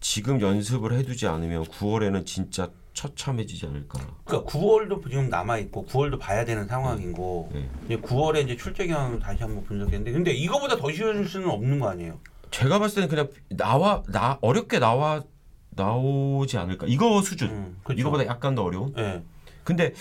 지금 0.00 0.40
연습을 0.40 0.94
해두지 0.94 1.26
않으면 1.26 1.64
9월에는 1.64 2.24
진짜 2.24 2.70
처참해지지 2.94 3.66
않을까. 3.66 3.98
그러니까 4.24 4.50
9월도 4.50 5.02
지금 5.08 5.28
남아 5.28 5.58
있고 5.58 5.86
9월도 5.86 6.18
봐야 6.18 6.44
되는 6.44 6.66
상황이고 6.66 7.50
네. 7.52 7.68
이제 7.86 7.96
9월에 7.96 8.44
이제 8.44 8.56
출제 8.56 8.86
경향을 8.86 9.18
다시 9.18 9.42
한번 9.42 9.64
분석했는데 9.64 10.12
근데 10.12 10.32
이거보다 10.32 10.76
더 10.76 10.90
쉬워질 10.92 11.26
수는 11.26 11.48
없는 11.48 11.80
거 11.80 11.88
아니에요? 11.88 12.18
제가 12.50 12.78
봤을 12.78 12.96
때는 12.96 13.08
그냥 13.08 13.28
나와 13.50 14.02
나 14.08 14.38
어렵게 14.42 14.78
나와 14.78 15.22
나오지 15.70 16.58
않을까. 16.58 16.86
이거 16.86 17.22
수준. 17.22 17.50
음, 17.50 17.80
그쵸. 17.82 17.98
이거보다 17.98 18.26
약간 18.26 18.54
더 18.54 18.62
어려운. 18.62 18.92
예, 18.98 19.22
근데 19.64 19.94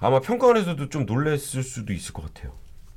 아마 0.00 0.20
평가원에서도 0.20 0.88
좀 0.88 1.06
놀랬을 1.06 1.62
수도 1.62 1.92
있을 1.92 2.12
것 2.12 2.22
같아요. 2.22 2.52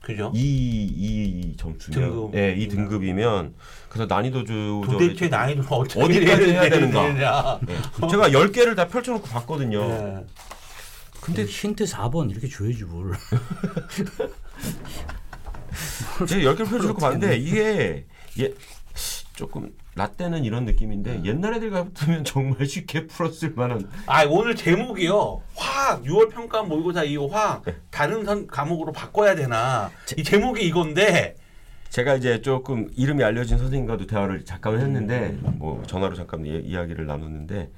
그죠? 0.05 0.31
이, 0.35 0.39
이 0.39 1.57
점수면, 1.57 1.99
등급. 1.99 2.35
예, 2.35 2.53
이 2.55 2.67
등급이면 2.67 3.55
그래서 3.89 4.05
난이도 4.05 4.43
조절을 4.43 4.99
도대체 4.99 5.27
난이도를 5.27 5.67
어떻게 5.71 5.99
어디까지 5.99 6.51
해야 6.51 6.69
되는가? 6.69 7.59
예. 7.67 8.07
제가 8.07 8.31
10 8.31 8.51
개를 8.51 8.75
다 8.75 8.87
펼쳐놓고 8.87 9.27
봤거든요. 9.27 9.79
예. 9.79 10.23
근데 11.21 11.43
힌트 11.43 11.85
4번 11.85 12.29
이렇게 12.29 12.47
줘야지 12.47 12.83
뭘. 12.83 13.13
제가 16.27 16.51
10 16.51 16.55
개를 16.55 16.65
펼쳐놓고 16.69 16.99
봤는데 16.99 17.37
이게 17.37 18.05
예, 18.39 18.53
조금 19.35 19.71
라떼는 19.95 20.43
이런 20.43 20.65
느낌인데 20.65 21.21
옛날 21.25 21.53
애들 21.55 21.69
같으면 21.69 22.23
정말 22.25 22.65
쉽게 22.65 23.07
풀었을 23.07 23.53
만한 23.55 23.89
아 24.07 24.23
오늘 24.25 24.55
제목이요. 24.55 25.41
화학 25.55 26.03
6월 26.03 26.31
평가 26.31 26.63
모의고사 26.63 27.03
이후 27.03 27.27
화학 27.31 27.63
네. 27.63 27.75
다른 27.91 28.25
선 28.25 28.47
과목으로 28.47 28.91
바꿔야 28.91 29.35
되나? 29.35 29.91
이 30.17 30.23
제목이 30.23 30.65
이건데 30.65 31.35
제가 31.89 32.15
이제 32.15 32.41
조금 32.41 32.89
이름이 32.95 33.23
알려진 33.23 33.57
선생님과도 33.57 34.07
대화를 34.07 34.43
잠깐 34.45 34.79
했는데 34.79 35.37
음. 35.45 35.55
뭐 35.59 35.83
전화로 35.85 36.15
잠깐 36.15 36.45
이, 36.45 36.49
이야기를 36.49 37.05
나눴는데 37.05 37.71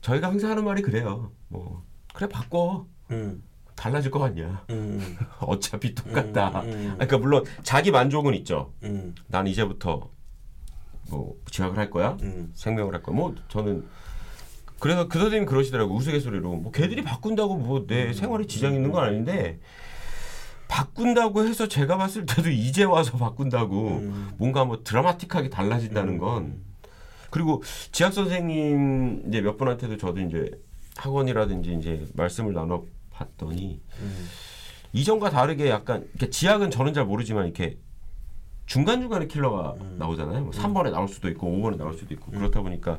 저희가 0.00 0.28
항상 0.28 0.50
하는 0.50 0.64
말이 0.64 0.82
그래요. 0.82 1.32
뭐 1.48 1.82
그래 2.12 2.28
바꿔 2.28 2.86
음, 3.10 3.42
달라질 3.74 4.10
것 4.10 4.18
같냐? 4.18 4.64
음, 4.70 5.16
어차피 5.40 5.94
똑같다. 5.94 6.62
음, 6.62 6.68
음. 6.68 6.92
그러니까 6.94 7.18
물론 7.18 7.44
자기 7.62 7.90
만족은 7.90 8.34
있죠. 8.34 8.72
음, 8.82 9.14
난 9.28 9.46
이제부터 9.46 10.10
뭐 11.14 11.36
지학을 11.50 11.78
할 11.78 11.90
거야, 11.90 12.16
음. 12.22 12.50
생명을 12.54 12.94
할 12.94 13.02
거야. 13.02 13.14
뭐 13.16 13.34
저는 13.48 13.84
그래서 14.80 15.08
그 15.08 15.18
선생님 15.18 15.46
그러시더라고 15.46 15.94
우스갯소리로 15.94 16.56
뭐 16.56 16.72
걔들이 16.72 17.02
바꾼다고 17.02 17.56
뭐 17.56 17.86
내 17.86 18.12
생활에 18.12 18.46
지장 18.46 18.74
있는 18.74 18.90
건 18.90 19.04
아닌데 19.04 19.58
바꾼다고 20.68 21.46
해서 21.46 21.68
제가 21.68 21.96
봤을 21.96 22.26
때도 22.26 22.50
이제 22.50 22.84
와서 22.84 23.16
바꾼다고 23.16 23.88
음. 23.88 24.30
뭔가 24.38 24.64
뭐 24.64 24.82
드라마틱하게 24.82 25.50
달라진다는 25.50 26.18
건 26.18 26.56
그리고 27.30 27.62
지학 27.92 28.12
선생님 28.12 29.24
이제 29.28 29.40
몇 29.40 29.56
분한테도 29.56 29.96
저도 29.96 30.20
이제 30.20 30.50
학원이라든지 30.96 31.74
이제 31.74 32.06
말씀을 32.14 32.52
나눠 32.52 32.84
봤더니 33.10 33.80
음. 34.00 34.28
이전과 34.92 35.30
다르게 35.30 35.68
약간 35.70 36.06
이렇게 36.14 36.30
지학은 36.30 36.70
저는 36.70 36.94
잘 36.94 37.04
모르지만 37.04 37.44
이렇게 37.46 37.76
중간 38.66 39.00
중간에 39.00 39.26
킬러가 39.26 39.74
나오잖아요. 39.98 40.40
뭐 40.42 40.50
3번에 40.50 40.90
나올 40.90 41.08
수도 41.08 41.28
있고 41.28 41.48
5번에 41.48 41.76
나올 41.76 41.94
수도 41.94 42.14
있고 42.14 42.30
그렇다 42.30 42.62
보니까 42.62 42.98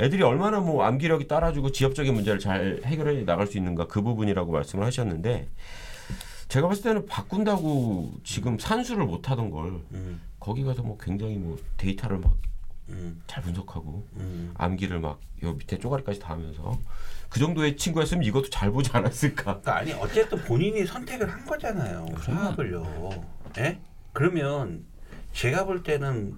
애들이 0.00 0.22
얼마나 0.22 0.60
뭐 0.60 0.84
암기력이 0.84 1.28
따라주고 1.28 1.72
지엽적인 1.72 2.14
문제를 2.14 2.38
잘 2.38 2.80
해결해 2.84 3.24
나갈 3.24 3.46
수 3.46 3.58
있는가 3.58 3.86
그 3.86 4.00
부분이라고 4.02 4.52
말씀을 4.52 4.84
하셨는데 4.86 5.48
제가 6.48 6.68
봤을 6.68 6.82
때는 6.82 7.06
바꾼다고 7.06 8.12
지금 8.24 8.58
산수를 8.58 9.04
못 9.04 9.30
하던 9.30 9.50
걸 9.50 9.80
음, 9.92 10.20
거기 10.40 10.64
가서 10.64 10.82
뭐 10.82 10.98
굉장히 10.98 11.36
뭐 11.36 11.58
데이터를 11.76 12.18
막잘 12.18 12.36
음, 12.90 13.22
분석하고 13.42 14.06
음. 14.16 14.52
암기를 14.54 15.00
막 15.00 15.18
요 15.42 15.54
밑에 15.54 15.78
쪼가리까지 15.78 16.20
다 16.20 16.30
하면서 16.30 16.78
그 17.28 17.40
정도의 17.40 17.76
친구였으면 17.76 18.24
이것도 18.24 18.50
잘 18.50 18.70
보지 18.70 18.90
않았을까. 18.92 19.42
그러니까 19.42 19.76
아니 19.76 19.92
어쨌든 19.92 20.38
본인이 20.44 20.84
선택을 20.86 21.28
한 21.28 21.44
거잖아요. 21.44 22.06
화학을요. 22.14 23.10
예? 23.58 23.80
그러면 24.12 24.84
제가 25.32 25.64
볼 25.64 25.82
때는 25.82 26.36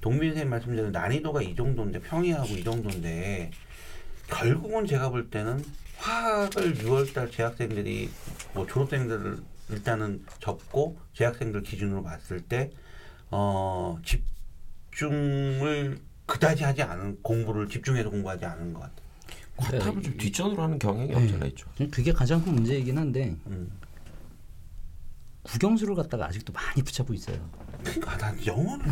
동민 0.00 0.30
선생님 0.30 0.50
말씀대로 0.50 0.90
난이도가 0.90 1.42
이 1.42 1.54
정도인데 1.54 2.00
평이하고 2.00 2.48
이 2.48 2.64
정도인데 2.64 3.50
결국은 4.28 4.86
제가 4.86 5.10
볼 5.10 5.30
때는 5.30 5.64
화학을 5.96 6.74
6월달 6.74 7.32
재학생들이 7.32 8.10
뭐 8.52 8.66
졸업생들을 8.66 9.38
일단은 9.70 10.24
접고 10.40 10.98
재학생들 11.14 11.62
기준으로 11.62 12.02
봤을 12.02 12.40
때 12.40 12.70
어, 13.30 13.98
집중을 14.04 15.98
그다지 16.26 16.64
하지 16.64 16.82
않은 16.82 17.22
공부를 17.22 17.68
집중해서 17.68 18.10
공부하지 18.10 18.44
않은 18.44 18.74
것 18.74 18.80
같아요. 18.80 19.04
과탑을 19.56 20.02
좀 20.02 20.16
뒷전으로 20.16 20.62
하는 20.62 20.78
경향이 20.78 21.08
네. 21.08 21.14
없잖아 21.14 21.46
있죠. 21.46 21.68
그게 21.90 22.12
가장 22.12 22.44
큰 22.44 22.54
문제이긴 22.54 22.98
한데 22.98 23.36
음. 23.46 23.70
국영수를 25.44 25.94
갖다가 25.94 26.26
아직도 26.26 26.52
많이 26.52 26.82
붙잡고 26.82 27.14
있어요. 27.14 27.36
그러니까 27.82 28.16
난 28.16 28.36
영어는 28.44 28.86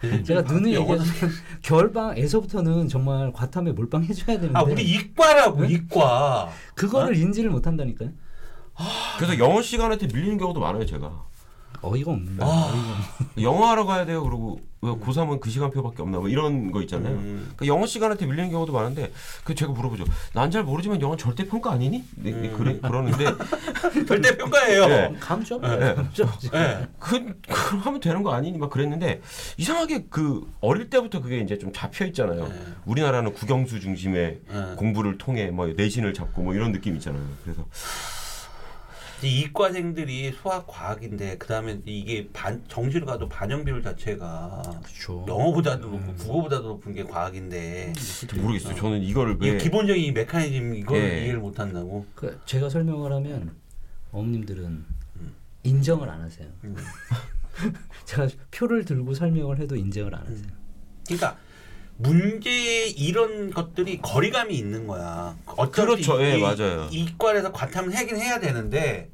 제가 0.24 0.42
눈을 0.42 0.74
영어 0.74 0.94
얘기하면 0.94 1.34
겨울방에서부터는 1.62 2.88
정말 2.88 3.32
과탐에 3.32 3.72
몰빵해줘야 3.72 4.38
되는데 4.38 4.56
아 4.58 4.62
우리 4.62 4.82
이과라고 4.84 5.64
이과. 5.64 6.50
그거를 6.74 7.16
인지를 7.16 7.50
못한다니까요. 7.50 8.12
그래서 9.16 9.38
영어 9.38 9.60
시간한테 9.60 10.06
밀리는 10.06 10.38
경우도 10.38 10.60
많아요 10.60 10.86
제가. 10.86 11.26
어이가 11.82 12.12
없네. 12.12 12.30
아. 12.40 12.44
어이가 12.46 13.26
없네. 13.26 13.42
영어 13.42 13.66
하러 13.68 13.84
가야 13.86 14.04
돼요. 14.06 14.22
그러고 14.22 14.60
왜 14.80 14.92
고3은 14.92 15.40
그 15.40 15.50
시간표밖에 15.50 16.02
없나 16.02 16.18
뭐 16.18 16.28
이런 16.28 16.70
거 16.70 16.80
있잖아요. 16.82 17.14
음. 17.14 17.52
그러니까 17.56 17.66
영어 17.66 17.84
시간한테 17.84 18.26
밀리는 18.26 18.48
경우도 18.50 18.72
많은데 18.72 19.10
그 19.42 19.54
제가 19.56 19.72
물어보죠. 19.72 20.04
난 20.34 20.52
잘 20.52 20.62
모르지만 20.62 21.00
영어 21.00 21.16
절대 21.16 21.46
평가 21.46 21.72
아니니? 21.72 22.04
네, 22.14 22.30
네, 22.30 22.48
음. 22.48 22.54
그래 22.56 22.78
그러는데 22.80 23.24
절대 24.06 24.36
평가예요. 24.36 24.86
네. 24.86 25.14
감 25.18 25.42
좀. 25.42 25.60
네. 25.62 25.94
감 25.94 26.08
좀. 26.12 26.28
예. 26.54 26.86
그, 27.00 27.34
그 27.48 27.76
하면 27.78 28.00
되는 28.00 28.22
거 28.22 28.32
아니니 28.32 28.56
막 28.56 28.70
그랬는데 28.70 29.20
이상하게 29.56 30.06
그 30.10 30.48
어릴 30.60 30.88
때부터 30.90 31.20
그게 31.20 31.40
이제 31.40 31.58
좀 31.58 31.72
잡혀 31.72 32.06
있잖아요. 32.06 32.46
네. 32.48 32.54
우리나라는 32.86 33.32
국영수 33.34 33.80
중심의 33.80 34.40
예. 34.48 34.74
공부를 34.76 35.18
통해 35.18 35.50
뭐 35.50 35.66
내신을 35.66 36.14
잡고 36.14 36.42
뭐 36.42 36.54
이런 36.54 36.70
느낌 36.70 36.94
있잖아요. 36.94 37.22
그래서 37.44 37.64
이 39.22 39.40
이과생들이 39.40 40.32
수학 40.32 40.66
과학인데 40.66 41.38
그다음에 41.38 41.80
이게 41.86 42.28
반 42.32 42.62
정시로 42.68 43.04
가도 43.04 43.28
반영 43.28 43.64
비율 43.64 43.82
자체가 43.82 44.62
그렇죠. 44.82 45.24
영어보다도 45.26 45.88
높고 45.88 46.14
국어보다도 46.14 46.68
높은 46.68 46.94
게 46.94 47.02
과학인데 47.02 47.92
모르겠어요. 48.36 48.76
저는 48.76 49.02
이거를 49.02 49.38
이왜 49.42 49.58
기본적인 49.58 50.04
이 50.04 50.12
메커니즘 50.12 50.74
이걸 50.76 50.98
예. 50.98 51.24
이해를 51.24 51.40
못 51.40 51.58
한다고. 51.58 52.06
그 52.14 52.40
제가 52.46 52.68
설명을 52.68 53.12
하면 53.12 53.56
어머님들은 54.12 54.84
인정을 55.64 56.08
안 56.08 56.20
하세요. 56.20 56.48
음. 56.64 56.76
제가 58.04 58.28
표를 58.52 58.84
들고 58.84 59.14
설명을 59.14 59.58
해도 59.58 59.74
인정을 59.74 60.14
안 60.14 60.22
하세요. 60.22 60.46
그러니까 61.06 61.36
문제 62.08 62.86
이런 62.86 63.50
것들이 63.50 63.98
거리감이 63.98 64.54
있는 64.56 64.86
거야. 64.86 65.36
어차피 65.46 65.86
그렇죠. 66.04 66.22
예, 66.22 66.38
이- 66.38 66.40
맞아요. 66.42 66.88
이과에서 66.90 67.52
과탐을 67.52 67.94
하긴 67.94 68.16
해야 68.16 68.38
되는데, 68.38 69.10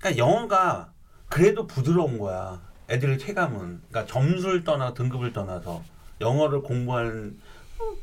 그러니까 0.00 0.18
영어가 0.24 0.92
그래도 1.28 1.66
부드러운 1.66 2.18
거야. 2.18 2.60
애들의 2.90 3.18
체감은. 3.18 3.58
그러니까 3.88 4.06
점수를 4.06 4.64
떠나 4.64 4.92
등급을 4.92 5.32
떠나서 5.32 5.82
영어를 6.20 6.62
공부하는 6.62 7.38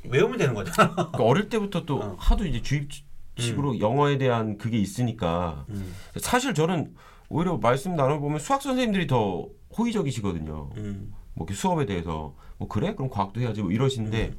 외우면 0.05 0.37
되는 0.37 0.53
거잖아. 0.53 0.93
그러니까 0.93 1.23
어릴 1.23 1.49
때부터 1.49 1.83
또 1.85 1.99
어. 2.01 2.15
하도 2.19 2.45
이제 2.45 2.61
주입식으로 2.61 3.79
영어에 3.79 4.17
대한 4.17 4.57
그게 4.57 4.77
있으니까 4.77 5.65
음. 5.69 5.93
사실 6.17 6.53
저는 6.53 6.93
오히려 7.29 7.57
말씀 7.57 7.95
나눠보면 7.95 8.39
수학 8.39 8.61
선생님들이 8.61 9.07
더 9.07 9.47
호의적이시거든요. 9.77 10.69
음. 10.77 11.13
뭐 11.35 11.45
이렇게 11.45 11.53
수업에 11.59 11.85
대해서 11.85 12.35
뭐 12.57 12.67
그래 12.67 12.93
그럼 12.95 13.09
과학도 13.09 13.41
해야지 13.41 13.61
뭐 13.61 13.71
이러시는데 13.71 14.33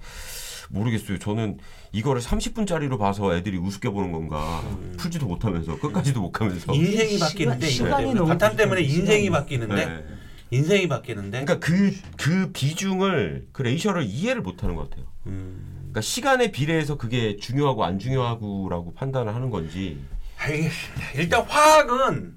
모르겠어요. 0.70 1.18
저는 1.18 1.58
이거를 1.92 2.20
30분짜리로 2.22 2.98
봐서 2.98 3.36
애들이 3.36 3.58
우습게 3.58 3.90
보는 3.90 4.12
건가 4.12 4.62
풀지도 4.96 5.26
못하면서 5.26 5.78
끝까지도 5.78 6.20
못 6.20 6.32
가면서. 6.32 6.72
인생이 6.72 7.12
시간- 7.14 7.28
바뀌는데 7.28 7.66
이거 7.66 7.72
시간 7.74 7.88
이 8.00 8.02
때문에 8.04 8.14
너무 8.18 8.28
바탕 8.28 8.56
때문에 8.56 8.80
인생이. 8.82 9.30
바뀌는데 9.30 9.86
네. 9.86 10.04
인생이 10.50 10.88
바뀌는데 10.88 11.44
그러니까 11.44 11.58
그그 11.66 12.52
비중을 12.52 13.48
그 13.52 13.62
레이셔를 13.62 14.04
이해를 14.04 14.40
못하는 14.42 14.74
것 14.74 14.88
같아요. 14.88 15.06
음. 15.26 15.72
그러니까 15.80 16.00
시간에 16.00 16.50
비례해서 16.50 16.96
그게 16.96 17.36
중요하고 17.36 17.84
안 17.84 17.98
중요하고라고 17.98 18.94
판단을 18.94 19.34
하는 19.34 19.50
건지. 19.50 19.98
알겠습니다. 20.38 21.10
일단 21.16 21.42
화학은 21.42 22.34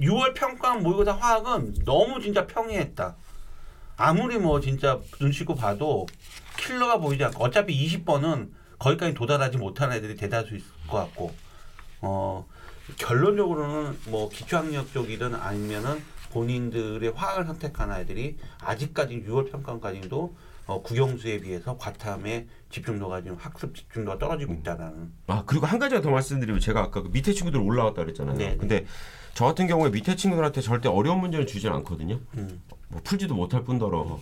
6월 0.00 0.34
평가원 0.34 0.82
모의고사 0.82 1.12
화학은 1.12 1.74
너무 1.84 2.20
진짜 2.20 2.46
평이했다. 2.46 3.16
아무리 3.98 4.38
뭐 4.38 4.60
진짜 4.60 5.00
눈치고 5.20 5.56
봐도 5.56 6.06
킬러가 6.56 6.98
보이지 6.98 7.24
않고 7.24 7.44
어차피 7.44 7.76
20번은 7.86 8.50
거기까지 8.78 9.12
도달하지 9.12 9.58
못하는 9.58 9.96
애들이 9.96 10.16
대다수 10.16 10.54
있을 10.54 10.66
것 10.86 10.98
같고 10.98 11.34
어 12.00 12.46
결론적으로는 12.96 13.98
뭐 14.06 14.28
기초학력 14.28 14.92
쪽이든 14.92 15.34
아니면은 15.34 16.00
본인들의 16.30 17.10
화학을 17.10 17.46
선택한 17.46 17.90
아이들이 17.90 18.38
아직까지 18.60 19.24
6월 19.26 19.50
평가원까지도 19.50 20.36
어, 20.68 20.82
국영수에 20.82 21.38
비해서 21.40 21.76
과탐의 21.78 22.46
집중도가 22.70 23.22
지금 23.22 23.36
학습 23.40 23.74
집중도가 23.74 24.18
떨어지고 24.18 24.52
있다라는 24.52 25.10
아 25.26 25.42
그리고 25.46 25.64
한 25.64 25.78
가지가 25.78 26.02
더 26.02 26.10
말씀드리면 26.10 26.60
제가 26.60 26.80
아까 26.82 27.02
그 27.02 27.08
밑에 27.10 27.32
친구들 27.32 27.58
올라왔다 27.58 28.04
그랬잖아요. 28.04 28.36
네, 28.36 28.50
네. 28.50 28.56
근데 28.58 28.84
저 29.32 29.46
같은 29.46 29.66
경우에 29.66 29.88
밑에 29.88 30.14
친구들한테 30.14 30.60
절대 30.60 30.90
어려운 30.90 31.20
문제를 31.20 31.46
주진 31.46 31.72
않거든요. 31.72 32.20
음. 32.36 32.60
뭐 32.88 33.00
풀지도 33.02 33.34
못할 33.34 33.64
뿐더러. 33.64 34.20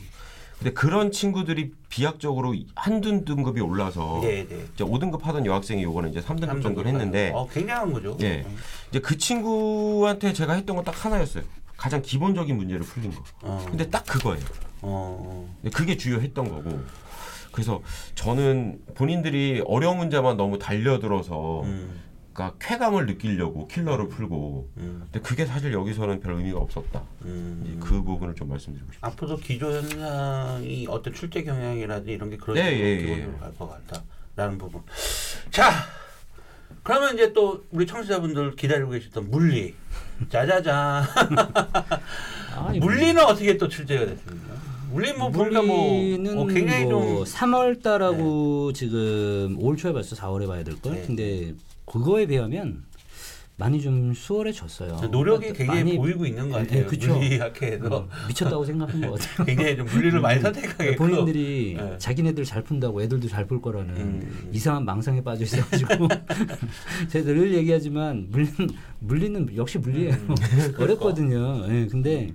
근데 0.58 0.72
그런 0.72 1.10
친구들이 1.10 1.72
비약적으로 1.90 2.54
한두 2.76 3.24
등급이 3.24 3.60
올라서 3.60 4.20
네, 4.22 4.46
네. 4.48 4.64
이제 4.72 4.84
5등급 4.84 5.22
하던 5.22 5.44
여학생이 5.46 5.82
요거는 5.82 6.10
이제 6.10 6.20
3등급 6.20 6.62
정도를 6.62 6.88
했는데 6.92 7.32
어, 7.34 7.46
굉장한 7.48 7.92
거죠. 7.92 8.16
예. 8.22 8.46
이제 8.88 9.00
그 9.00 9.18
친구한테 9.18 10.32
제가 10.32 10.52
했던 10.54 10.76
건 10.76 10.84
딱 10.84 11.04
하나였어요. 11.04 11.42
가장 11.76 12.02
기본적인 12.02 12.56
문제를 12.56 12.85
풀린 12.85 13.12
거. 13.12 13.23
어, 13.42 13.64
근데 13.68 13.88
딱 13.88 14.04
그거예요. 14.06 14.45
어, 14.83 15.54
근데 15.62 15.76
그게 15.76 15.97
주요했던 15.97 16.49
거고. 16.49 16.83
그래서 17.52 17.80
저는 18.14 18.80
본인들이 18.95 19.62
어려운 19.66 19.97
문제만 19.97 20.37
너무 20.37 20.59
달려들어서 20.59 21.62
음, 21.62 22.02
그러니까 22.35 22.59
쾌감을 22.61 23.06
느끼려고 23.06 23.66
킬러를 23.66 24.09
풀고 24.09 24.68
음, 24.76 25.00
근데 25.04 25.21
그게 25.26 25.47
사실 25.47 25.73
여기서는 25.73 26.21
별 26.21 26.35
의미가 26.35 26.59
없었다. 26.59 27.02
음. 27.25 27.80
그 27.83 28.02
부분을 28.02 28.35
좀 28.35 28.50
말씀드리고 28.50 28.92
싶어요. 28.92 29.11
앞으로 29.11 29.37
기조 29.38 29.73
현상이 29.73 30.87
어떤 30.90 31.14
출제 31.14 31.45
경향이라든지 31.45 32.12
이런 32.12 32.28
게 32.28 32.37
그런 32.37 32.56
네, 32.56 32.78
예, 32.78 32.97
기본적으로 32.99 33.37
예. 33.37 33.40
갈것 33.40 33.87
같다라는 33.87 34.59
부분. 34.59 34.83
자, 35.50 35.71
그러면 36.83 37.14
이제 37.14 37.33
또 37.33 37.64
우리 37.71 37.87
청취자분들 37.87 38.56
기다리고 38.56 38.90
계셨던 38.90 39.30
물리. 39.30 39.75
짜자잔. 40.28 41.04
아, 42.56 42.73
이 42.75 42.78
물리는 42.80 43.23
어떻게 43.23 43.56
또 43.56 43.68
출제가 43.68 44.06
됐습니까? 44.06 44.54
물리 44.90 45.12
뭐 45.12 45.30
보니까 45.30 45.62
뭐 45.62 45.92
물리는 45.92 46.38
어, 46.38 46.46
굉장히 46.46 46.85
뭐 46.87 47.25
좀 47.25 47.25
3월 47.25 47.82
달하고 47.82 48.73
지금 48.73 49.56
올 49.58 49.76
초에 49.76 49.92
벌써 49.92 50.16
4월에 50.16 50.46
봐야 50.46 50.62
될 50.64 50.80
걸. 50.80 50.92
네. 50.94 51.02
근데 51.06 51.54
그거에 51.85 52.26
비하면 52.26 52.85
많이 53.58 53.80
좀 53.80 54.12
수월해졌어요. 54.12 55.08
노력이 55.10 55.52
그러니까 55.52 55.74
굉장히 55.74 55.96
보이고 55.96 56.26
있는 56.26 56.50
것 56.50 56.59
네, 56.59 56.64
같아요. 56.64 56.87
그쵸. 56.87 57.16
물리 57.16 57.38
학회에서 57.38 58.00
음, 58.02 58.09
미쳤다고 58.28 58.64
생각한 58.64 59.00
것 59.00 59.18
같아요. 59.18 59.44
굉장히 59.46 59.76
좀 59.78 59.87
물리를 59.87 60.20
많이 60.20 60.40
선택하게 60.42 60.96
본인들이 60.96 61.74
네. 61.78 61.98
자기네들 61.98 62.44
잘 62.44 62.62
푼다고 62.62 63.00
애들도 63.02 63.28
잘 63.28 63.46
풀 63.46 63.62
거라는 63.62 63.94
음. 63.96 64.48
이상한 64.52 64.85
망상에 64.85 65.22
빠져 65.22 65.44
있어가지고 65.44 66.09
제가 67.09 67.24
늘 67.26 67.54
얘기하지만 67.54 68.26
물리는 68.31 68.68
물리는 68.98 69.57
역시 69.57 69.78
물리예요. 69.78 70.14
음. 70.14 70.35
어렵거든요. 70.78 71.64
예, 71.68 71.87
근데 71.87 72.33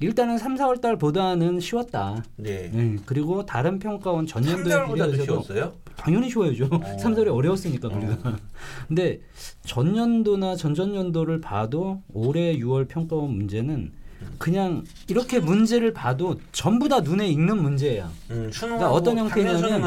일단은 0.00 0.38
3, 0.38 0.56
4월 0.56 0.80
달보다는 0.80 1.60
쉬웠다. 1.60 2.24
네. 2.36 2.70
예, 2.74 2.96
그리고 3.04 3.44
다른 3.44 3.78
평가원 3.78 4.26
전년도에 4.26 4.72
3개월보다도 4.72 4.94
비교해서도 4.94 5.24
쉬웠어요? 5.24 5.72
당연히 5.96 6.30
쉬워야죠. 6.30 6.68
어. 6.72 6.80
3, 6.98 7.14
4월이 7.14 7.34
어려웠으니까 7.34 7.88
물리가. 7.88 8.36
근데 8.88 9.20
전년도나 9.64 10.56
전전년도를 10.56 11.42
봐도 11.42 12.02
올해 12.14 12.56
6월 12.56 12.88
평가원 12.88 13.30
문제는 13.36 13.92
그냥 14.38 14.84
이렇게 15.08 15.38
문제를 15.38 15.92
봐도 15.92 16.40
전부 16.52 16.88
다 16.88 17.00
눈에 17.00 17.28
익는 17.28 17.62
문제예요. 17.62 18.10
음, 18.30 18.50
그러니까 18.54 18.90
어떤 18.90 19.18
형태냐면 19.18 19.82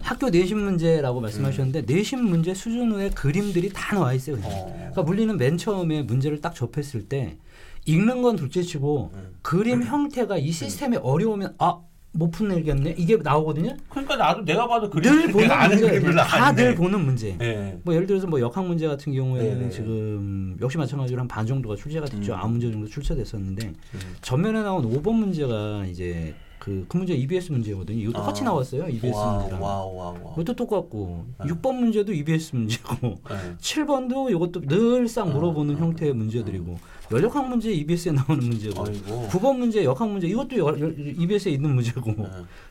학교 0.00 0.28
내신 0.28 0.58
문제라고 0.58 1.20
말씀하셨는데 1.20 1.80
음. 1.80 1.84
내신 1.86 2.24
문제 2.24 2.52
수준의 2.54 3.10
그림들이 3.12 3.70
다 3.70 3.94
나와 3.94 4.12
있어요. 4.12 4.36
어. 4.42 4.74
그러니까 4.76 5.02
물리는 5.02 5.36
맨 5.36 5.56
처음에 5.56 6.02
문제를 6.02 6.40
딱 6.40 6.54
접했을 6.54 7.08
때 7.08 7.38
읽는 7.86 8.22
건 8.22 8.36
둘째치고 8.36 9.10
음. 9.14 9.34
그림 9.42 9.82
형태가 9.82 10.38
이 10.38 10.50
시스템이 10.50 10.98
어려우면 10.98 11.54
아 11.58 11.80
못 12.16 12.30
푸내겠네 12.30 12.94
이게 12.96 13.16
나오거든요. 13.16 13.76
그러니까 13.88 14.16
나도 14.16 14.44
내가 14.44 14.66
봐도 14.68 14.88
늘 14.88 15.32
보는 15.32 15.48
문제, 15.68 15.90
그림을 15.90 16.14
다늘 16.16 16.42
아는데. 16.44 16.74
보는 16.76 17.04
문제. 17.04 17.36
예. 17.40 17.76
뭐 17.82 17.92
예를 17.94 18.06
들어서 18.06 18.26
뭐 18.28 18.40
역학 18.40 18.64
문제 18.66 18.86
같은 18.86 19.12
경우에는 19.12 19.58
네네. 19.58 19.70
지금 19.70 20.56
역시 20.60 20.78
마찬가지로 20.78 21.20
한 21.20 21.28
반 21.28 21.44
정도가 21.44 21.74
출제가 21.74 22.06
됐죠. 22.06 22.32
음. 22.34 22.38
아홉 22.38 22.50
문제 22.52 22.70
정도 22.70 22.86
출제됐었는데 22.86 23.66
음. 23.66 24.00
전면에 24.20 24.62
나온 24.62 24.88
5번 24.88 25.14
문제가 25.16 25.84
이제 25.86 26.34
그, 26.64 26.86
그 26.88 26.96
문제 26.96 27.12
EBS 27.12 27.52
문제거든요. 27.52 27.98
이거 27.98 28.12
똑같이 28.12 28.40
아. 28.40 28.44
나왔어요. 28.46 28.88
EBS 28.88 29.14
wow, 29.14 29.36
문제랑. 29.40 29.62
wow 29.62 29.96
wow 29.96 30.14
wow. 30.24 30.32
이것도 30.32 30.54
똑같고 30.56 31.26
네. 31.44 31.50
6번 31.50 31.74
문제도 31.78 32.10
EBS 32.10 32.56
문제고 32.56 33.20
예. 33.30 33.56
7번도 33.60 34.30
이것도 34.30 34.62
늘상 34.62 35.30
물어보는 35.34 35.76
아, 35.76 35.78
형태의 35.78 36.14
문제들이고 36.14 36.78
열역학 37.12 37.50
문제 37.50 37.70
EBS에 37.70 38.12
나오는 38.12 38.42
문제고 38.48 38.82
아이고. 38.86 39.28
9번 39.30 39.58
문제 39.58 39.84
역학 39.84 40.08
문제 40.10 40.26
이것도 40.26 40.56
여- 40.56 40.80
여- 40.80 40.92
EBS에 40.96 41.50
있는 41.52 41.74
문제고 41.74 42.10
예. 42.18 42.24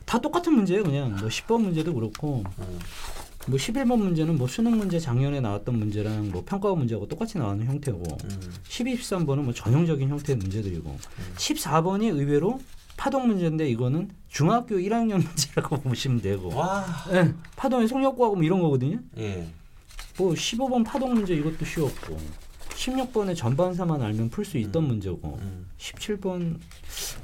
다 0.04 0.20
똑같은 0.20 0.52
문제예요 0.54 0.82
그냥 0.82 1.10
뭐 1.16 1.28
10번 1.28 1.62
문제도 1.62 1.94
그렇고 1.94 2.42
예. 2.60 2.64
뭐 3.46 3.56
11번 3.58 3.98
문제는 3.98 4.36
뭐 4.38 4.48
수능 4.48 4.76
문제 4.76 4.98
작년에 4.98 5.38
나왔던 5.40 5.78
문제랑 5.78 6.32
뭐 6.32 6.42
평가원 6.44 6.78
문제하고 6.78 7.06
똑같이 7.06 7.38
나오는 7.38 7.64
형태고 7.64 8.02
음. 8.24 8.52
12, 8.66 8.96
13번은 8.96 9.42
뭐 9.44 9.52
전형적인 9.54 10.08
형태의 10.08 10.36
문제들이고 10.38 10.96
14번이 11.36 12.12
의외로 12.12 12.58
파동 12.96 13.26
문제인데 13.28 13.68
이거는 13.70 14.10
중학교 14.28 14.76
1학년 14.76 15.24
문제라고 15.24 15.80
보시면 15.82 16.20
되고 16.20 16.54
와. 16.54 16.84
예, 17.12 17.32
파동의 17.56 17.88
속력구하고 17.88 18.36
뭐 18.36 18.44
이런 18.44 18.60
거거든요 18.60 18.98
예. 19.18 19.46
뭐 20.16 20.32
15번 20.32 20.84
파동 20.84 21.14
문제 21.14 21.34
이것도 21.34 21.64
쉬웠고 21.64 22.18
16번의 22.70 23.36
전반사만 23.36 24.02
알면 24.02 24.30
풀 24.30 24.44
수 24.44 24.58
있던 24.58 24.84
문제고 24.84 25.38
음. 25.40 25.66
17번 25.78 26.56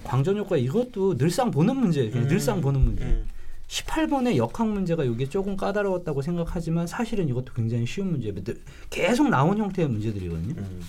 광전효과 0.04 0.56
이것도 0.56 1.16
늘상 1.18 1.50
보는 1.50 1.76
문제 1.76 2.08
그냥 2.08 2.24
음. 2.26 2.28
늘상 2.28 2.60
보는 2.60 2.80
문제 2.80 3.04
음. 3.04 3.26
18번의 3.68 4.36
역학 4.36 4.68
문제가 4.68 5.04
이게 5.04 5.28
조금 5.28 5.56
까다로웠다고 5.56 6.22
생각하지만 6.22 6.86
사실은 6.88 7.28
이것도 7.28 7.52
굉장히 7.54 7.86
쉬운 7.86 8.10
문제 8.10 8.32
계속 8.90 9.28
나온 9.28 9.58
형태의 9.58 9.88
문제들이거든요 9.88 10.54
음. 10.58 10.82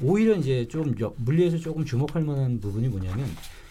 오히려 0.00 0.34
이제 0.36 0.66
좀 0.68 0.94
역- 1.00 1.14
물리에서 1.18 1.58
조금 1.58 1.84
주목할 1.84 2.22
만한 2.22 2.60
부분이 2.60 2.88
뭐냐면 2.88 3.26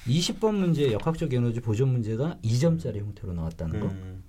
20번 0.07 0.55
문제 0.55 0.91
역학적 0.91 1.33
에너지 1.33 1.59
보존 1.59 1.89
문제가 1.89 2.37
2점짜리 2.43 2.97
형태로 2.97 3.33
나왔다는 3.33 3.79
거 3.79 3.87
음. 3.87 4.23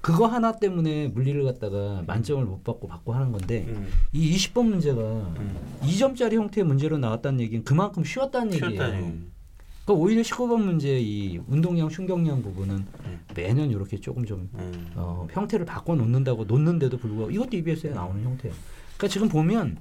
그거 0.00 0.26
하나 0.26 0.52
때문에 0.52 1.08
물리를 1.08 1.44
갖다가 1.44 2.02
만점을 2.06 2.44
못 2.44 2.62
받고 2.62 2.88
받고 2.88 3.14
하는 3.14 3.32
건데 3.32 3.64
음. 3.68 3.88
이 4.12 4.36
20번 4.36 4.66
문제가 4.66 5.00
음. 5.00 5.78
2점짜리 5.82 6.34
형태의 6.34 6.66
문제로 6.66 6.98
나왔다는 6.98 7.40
얘기는 7.40 7.64
그만큼 7.64 8.04
쉬웠다는 8.04 8.52
얘기예요. 8.52 8.74
쉬웠다니. 8.74 9.34
그러니까 9.84 10.02
오히려 10.02 10.22
19번 10.22 10.62
문제 10.62 10.98
이 11.00 11.38
운동량 11.46 11.88
충격량 11.88 12.42
부분은 12.42 12.76
음. 12.76 13.20
매년 13.34 13.70
이렇게 13.70 13.98
조금 13.98 14.24
좀 14.24 14.50
음. 14.54 14.90
어, 14.94 15.26
형태를 15.30 15.64
바꿔 15.64 15.94
놓는다고 15.94 16.44
놓는데도 16.44 16.98
불구하고 16.98 17.30
이것도 17.30 17.56
EBS에 17.56 17.90
나오는 17.90 18.22
형태예요. 18.22 18.54
그러니까 18.96 19.08
지금 19.08 19.28
보면 19.28 19.78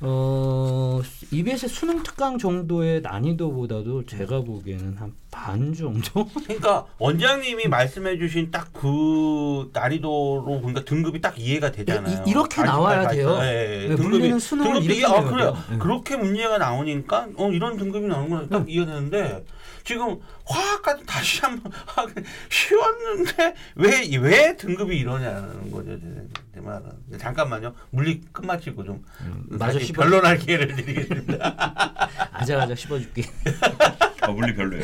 어, 0.00 1.00
EBS 1.30 1.68
수능 1.68 2.02
특강 2.02 2.36
정도의 2.38 3.00
난이도보다도 3.00 4.04
제가 4.06 4.42
보기에는 4.42 4.96
한 4.98 5.12
반 5.36 5.74
정도? 5.74 6.26
그러니까 6.46 6.86
원장님이 6.98 7.68
말씀해 7.68 8.16
주신 8.18 8.50
딱 8.50 8.68
그 8.72 9.68
난이도로 9.72 10.60
보니까 10.62 10.82
등급이 10.84 11.20
딱 11.20 11.38
이해가 11.38 11.72
되잖아요. 11.72 12.24
이- 12.26 12.30
이렇게 12.30 12.56
발- 12.56 12.66
나와야 12.66 13.02
발- 13.02 13.14
돼요. 13.16 13.38
예, 13.42 13.84
예. 13.84 13.88
네, 13.88 13.96
등급이 13.96 14.26
이렇게 14.28 15.04
아, 15.04 15.10
내야 15.10 15.24
그래 15.24 15.42
돼요. 15.42 15.56
네. 15.70 15.78
그렇게 15.78 16.16
문제가 16.16 16.56
나오니까 16.58 17.28
어 17.36 17.50
이런 17.50 17.76
등급이 17.76 18.06
나오는구나 18.06 18.48
딱 18.48 18.68
이해되는데 18.70 19.44
지금 19.86 20.18
화학까지 20.44 21.06
다시 21.06 21.40
한번 21.42 21.70
하기 21.72 22.12
쉬웠는데 22.50 23.54
왜 23.76 24.16
왜 24.18 24.56
등급이 24.56 24.98
이러냐는 24.98 25.70
거죠 25.70 25.96
제, 26.00 26.06
제 26.54 26.60
말은 26.60 26.90
잠깐만요 27.18 27.72
물리 27.90 28.20
끝마치고 28.32 28.84
좀 28.84 29.04
음, 29.20 29.44
마저 29.50 29.74
다시 29.74 29.86
씹어 29.86 30.02
변론할 30.02 30.38
기회를 30.38 30.74
드리겠습니다. 30.74 31.54
아작아작 32.32 32.76
씹어줄게. 32.76 33.22
아, 34.22 34.30
물리 34.32 34.54
별로예요. 34.56 34.82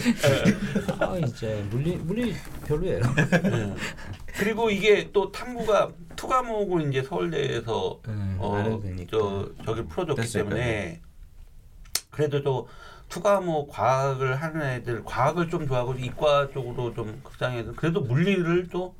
아 1.00 1.16
진짜 1.26 1.48
물리 1.70 1.96
물리 1.96 2.34
별로예요. 2.68 3.00
네. 3.42 3.74
그리고 4.38 4.70
이게 4.70 5.10
또 5.12 5.32
탐구가 5.32 5.90
two 6.14 6.28
과목을 6.28 6.88
이제 6.90 7.02
서울대에서 7.02 8.00
음, 8.06 8.38
안 8.40 8.64
해도 8.66 8.76
어, 8.76 8.80
되니까. 8.80 9.10
저 9.10 9.50
저기 9.64 9.82
풀어줬기 9.84 10.20
됐으니까요. 10.20 10.54
때문에 10.54 11.00
그래도 12.10 12.42
또 12.42 12.68
two과목 13.12 13.68
과학을 13.68 14.40
하는 14.40 14.62
애들 14.62 15.04
과학을 15.04 15.50
좀 15.50 15.66
좋아하고 15.66 15.92
이과 15.92 16.50
쪽으로 16.50 16.94
좀 16.94 17.20
극상위 17.22 17.58
애들 17.58 17.74
그래도 17.76 18.00
물리를 18.00 18.68
또 18.68 18.94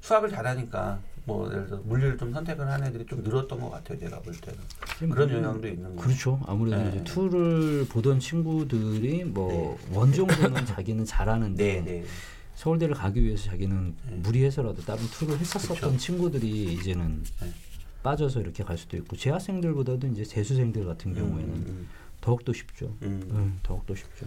수학을 0.00 0.30
잘하니까 0.30 0.98
뭐 1.24 1.48
예를 1.48 1.66
들어 1.66 1.80
물리를 1.84 2.18
좀 2.18 2.32
선택을 2.32 2.68
하는 2.68 2.88
애들이 2.88 3.06
좀 3.06 3.22
늘었던 3.22 3.60
것 3.60 3.70
같아요 3.70 4.00
제가 4.00 4.18
볼 4.18 4.34
때는 4.34 5.14
그런 5.14 5.30
영향도 5.30 5.68
있는 5.68 5.94
거 5.94 6.02
그렇죠. 6.02 6.40
아무래도 6.44 6.76
네. 6.82 6.88
이제 6.88 7.04
투를 7.04 7.86
보던 7.88 8.18
친구들이 8.18 9.22
뭐 9.22 9.78
원정도는 9.92 10.66
자기는 10.66 11.04
잘하는데 11.04 11.82
네네 11.82 12.04
서울대를 12.56 12.96
가기 12.96 13.22
위해서 13.22 13.44
자기는 13.44 13.94
네. 14.10 14.16
무리해서라도 14.16 14.82
다른 14.82 15.04
투를 15.04 15.38
했었었던 15.38 15.76
그렇죠. 15.76 15.96
친구들이 15.96 16.74
이제는 16.74 17.22
네. 17.40 17.52
빠져서 18.02 18.40
이렇게 18.40 18.64
갈 18.64 18.76
수도 18.76 18.96
있고 18.96 19.16
재학생들보다도 19.16 20.08
이제 20.08 20.24
재수생들 20.24 20.84
같은 20.84 21.14
경우에는 21.14 21.48
음, 21.48 21.88
더욱더 22.22 22.54
쉽죠. 22.54 22.86
음, 23.02 23.20
음. 23.24 23.36
음, 23.36 23.58
더욱더 23.62 23.94
쉽죠. 23.94 24.26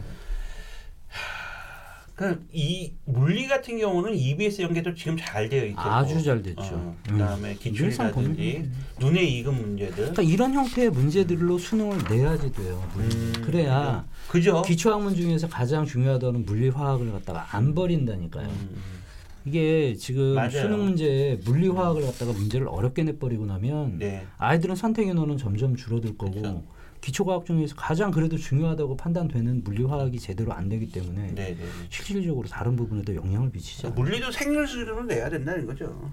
그이 2.15 2.93
물리 3.03 3.45
같은 3.47 3.77
경우는 3.77 4.15
EBS 4.15 4.62
연계도 4.62 4.93
지금 4.93 5.17
잘 5.17 5.49
되어 5.49 5.65
있고 5.65 5.81
아주 5.81 6.23
잘 6.23 6.41
됐죠. 6.41 6.62
어, 6.62 6.95
음. 7.10 7.13
그다음에 7.13 7.41
보면 7.41 7.58
기출이라든지 7.58 8.71
눈에 8.99 9.21
익은 9.21 9.53
문제들 9.53 9.95
그러니까 9.95 10.21
이런 10.21 10.53
형태의 10.53 10.91
문제들로 10.91 11.58
수능을 11.58 11.97
내야지 12.10 12.53
돼요. 12.53 12.89
음, 12.95 13.34
그래야 13.43 14.05
그죠? 14.29 14.62
기초학문 14.62 15.15
중에서 15.15 15.49
가장 15.49 15.86
중요하다는 15.86 16.45
물리 16.45 16.69
화학을 16.69 17.12
갖다가 17.12 17.47
안 17.51 17.75
버린다니까요. 17.75 18.47
음, 18.47 19.03
이게 19.43 19.93
지금 19.95 20.36
맞아요. 20.36 20.51
수능 20.51 20.86
문제 20.86 21.38
물리 21.43 21.67
화학을 21.67 22.01
갖다가 22.01 22.31
문제를 22.31 22.69
어렵게 22.69 23.03
내버리고 23.03 23.45
나면 23.45 23.99
네. 23.99 24.25
아이들은 24.38 24.77
선택 24.77 25.08
인원은 25.08 25.38
점점 25.38 25.75
줄어들 25.75 26.17
거고 26.17 26.31
그렇죠. 26.31 26.74
기초과학 27.05 27.45
중에서 27.45 27.75
가장 27.75 28.09
그래도 28.09 28.35
중요하다고 28.35 28.97
판단되는 28.97 29.63
물리 29.63 29.83
화학이 29.83 30.19
제대로 30.19 30.53
안 30.53 30.67
되기 30.69 30.89
때문에 30.89 31.35
네, 31.35 31.55
네. 31.55 31.57
실질적으로 31.89 32.47
다른 32.47 32.75
부분에도 32.75 33.13
영향을 33.13 33.51
않아요. 33.83 33.93
물리도 33.93 34.31
생률 34.31 34.67
수준으로 34.67 35.03
내야 35.03 35.29
된다는 35.29 35.67
거죠. 35.67 36.11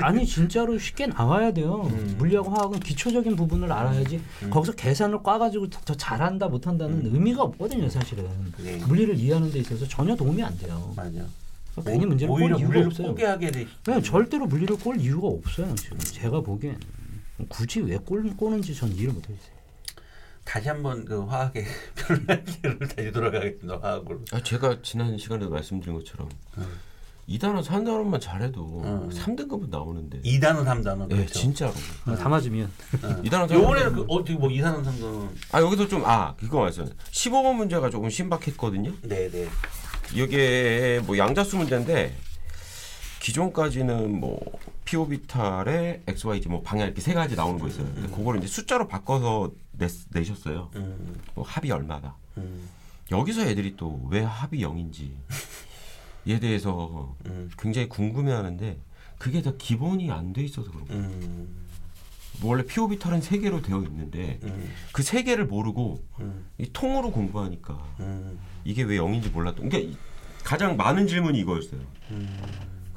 아니 0.00 0.26
진짜로 0.26 0.76
쉽게 0.78 1.06
나와야 1.06 1.52
돼요. 1.52 1.88
음. 1.90 2.16
물리하고 2.18 2.50
화학은 2.50 2.80
기초적인 2.80 3.34
부분을 3.34 3.72
알아야지 3.72 4.20
음. 4.42 4.50
거기서 4.50 4.72
계산을 4.72 5.22
꽈가지고 5.22 5.70
더, 5.70 5.80
더 5.80 5.94
잘한다 5.94 6.48
못한다는 6.48 7.06
의미가 7.06 7.42
없거든요 7.44 7.88
사실은. 7.88 8.28
네. 8.62 8.76
물리를 8.86 9.16
이해하는 9.16 9.50
데 9.50 9.60
있어서 9.60 9.88
전혀 9.88 10.14
도움이 10.14 10.42
안 10.42 10.54
돼요. 10.58 10.92
맞아. 10.94 11.24
괜히 11.86 12.04
문제를 12.04 12.28
꼴 12.28 12.58
이유가 12.58 12.80
없어요. 12.80 13.06
포기하게 13.08 13.50
돼. 13.52 13.66
네, 13.86 14.02
절대로 14.02 14.46
물리를 14.46 14.76
꼴 14.80 15.00
이유가 15.00 15.28
없어요 15.28 15.74
지금 15.76 15.98
제가 15.98 16.42
보기엔 16.42 16.78
굳이 17.48 17.80
왜 17.80 17.96
꼴, 17.96 18.22
꼬는지 18.36 18.74
전 18.74 18.90
이해를 18.92 19.14
못하겠어요. 19.14 19.57
다시 20.48 20.66
한번 20.70 21.04
그 21.04 21.24
화학의 21.26 21.62
별난기를 21.94 22.78
다시 22.78 23.12
돌아가겠습니다. 23.12 23.78
화학으로. 23.82 24.20
아, 24.32 24.42
제가 24.42 24.78
지난 24.82 25.18
시간에도 25.18 25.50
말씀드린 25.50 25.94
것처럼 25.98 26.26
음. 26.56 26.66
2단원, 27.28 27.62
3단원만 27.62 28.18
잘해도 28.18 28.80
음. 28.82 29.10
3등급은 29.10 29.68
나오는데. 29.68 30.22
2단원, 30.22 30.64
3단원. 30.64 31.08
네, 31.08 31.16
그렇죠. 31.16 31.34
진짜로. 31.38 31.74
다 32.18 32.28
맞으면 32.30 32.70
어. 33.02 33.20
이단원, 33.22 33.50
요번에는 33.50 33.90
삼단원. 33.90 33.94
그 33.94 34.04
어떻게 34.08 34.34
뭐 34.38 34.48
2단원, 34.48 34.82
3단원. 34.86 35.28
아 35.52 35.60
여기서 35.60 35.86
좀 35.86 36.02
아 36.06 36.34
이거 36.42 36.60
말씀 36.60 36.86
15번 37.10 37.54
문제가 37.56 37.90
조금 37.90 38.08
신박했거든요. 38.08 38.94
네, 39.02 39.28
네. 39.30 39.46
이게 40.14 41.02
뭐 41.04 41.18
양자수 41.18 41.58
문제인데 41.58 42.16
기존까지는 43.38 44.18
뭐 44.20 44.40
피오비탈의 44.86 46.02
XYZ 46.06 46.48
뭐 46.48 46.62
방향 46.62 46.86
이렇게 46.86 47.02
세 47.02 47.12
가지 47.12 47.36
나오는 47.36 47.58
거 47.60 47.68
있어요. 47.68 47.84
근데 47.94 48.08
그거를 48.08 48.38
이제 48.40 48.48
숫자로 48.48 48.88
바꿔서 48.88 49.52
내, 49.72 49.86
내셨어요. 50.12 50.70
음, 50.76 51.14
뭐 51.34 51.44
합이 51.44 51.70
얼마다. 51.70 52.16
음, 52.38 52.66
여기서 53.10 53.42
애들이 53.42 53.76
또 53.76 54.00
왜 54.08 54.22
합이 54.22 54.60
0인지 54.62 55.10
에 56.26 56.40
대해서 56.40 57.14
음, 57.26 57.50
굉장히 57.58 57.88
궁금해하는데 57.90 58.78
그게 59.18 59.42
다 59.42 59.52
기본이 59.58 60.10
안 60.10 60.32
돼 60.32 60.42
있어서 60.44 60.70
그런 60.70 60.86
거예요. 60.86 61.02
음, 61.02 61.66
뭐 62.40 62.52
원래 62.52 62.64
피오비탈은 62.64 63.20
세 63.20 63.38
개로 63.40 63.60
되어 63.60 63.82
있는데 63.82 64.38
음, 64.44 64.70
그세 64.92 65.22
개를 65.22 65.44
모르고 65.46 66.02
음, 66.20 66.46
이 66.56 66.70
통으로 66.72 67.12
공부하니까 67.12 67.74
음, 68.00 68.38
이게 68.64 68.84
왜 68.84 68.96
0인지 68.96 69.30
몰랐던. 69.30 69.68
그러니까 69.68 69.92
이- 69.92 69.96
가장 70.44 70.78
많은 70.78 71.06
질문이 71.06 71.38
이거였어요. 71.40 71.80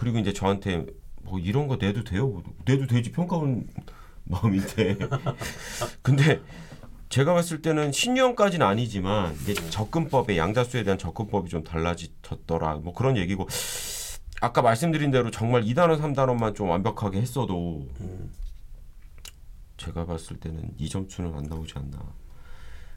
음. 0.02 0.04
그리고 0.04 0.18
이제 0.18 0.34
저한테 0.34 0.86
뭐 1.22 1.40
이런 1.40 1.68
거 1.68 1.78
내도 1.78 2.04
돼요? 2.04 2.28
뭐 2.28 2.44
내도 2.66 2.88
되지 2.88 3.12
평가원 3.12 3.68
마음인데. 4.24 4.98
근데 6.02 6.42
제가 7.10 7.34
봤을 7.34 7.62
때는 7.62 7.92
신유형까지는 7.92 8.66
아니지만 8.66 9.36
이제 9.44 9.54
접근법에 9.54 10.38
양자수에 10.38 10.84
대한 10.84 10.98
접근법이 10.98 11.50
좀 11.50 11.64
달라졌더라. 11.64 12.76
뭐 12.78 12.94
그런 12.94 13.18
얘기고 13.18 13.48
아까 14.42 14.62
말씀드린 14.62 15.12
대로 15.12 15.30
정말 15.30 15.64
2단원, 15.64 16.02
3단원만 16.02 16.56
좀 16.56 16.70
완벽하게 16.70 17.22
했어도 17.22 17.88
음. 18.00 18.32
제가 19.78 20.06
봤을 20.06 20.38
때는 20.38 20.72
이 20.78 20.90
점수는 20.90 21.36
안 21.36 21.44
나오지 21.44 21.74
않나. 21.76 22.00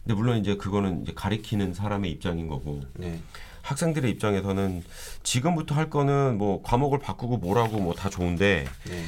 근데 0.03 0.15
물론 0.15 0.39
이제 0.39 0.57
그거는 0.57 1.03
이제 1.03 1.13
가리키는 1.15 1.75
사람의 1.75 2.11
입장인 2.13 2.47
거고 2.47 2.83
네. 2.95 3.21
학생들의 3.69 4.11
입장에서는 4.13 4.83
지금부터 5.23 5.75
할 5.75 5.89
거는 5.91 6.37
뭐 6.39 6.63
과목을 6.63 6.99
바꾸고 6.99 7.39
뭐라고 7.39 7.79
뭐 7.79 7.95
다 7.95 8.11
좋은데 8.11 8.67
네. 8.89 9.05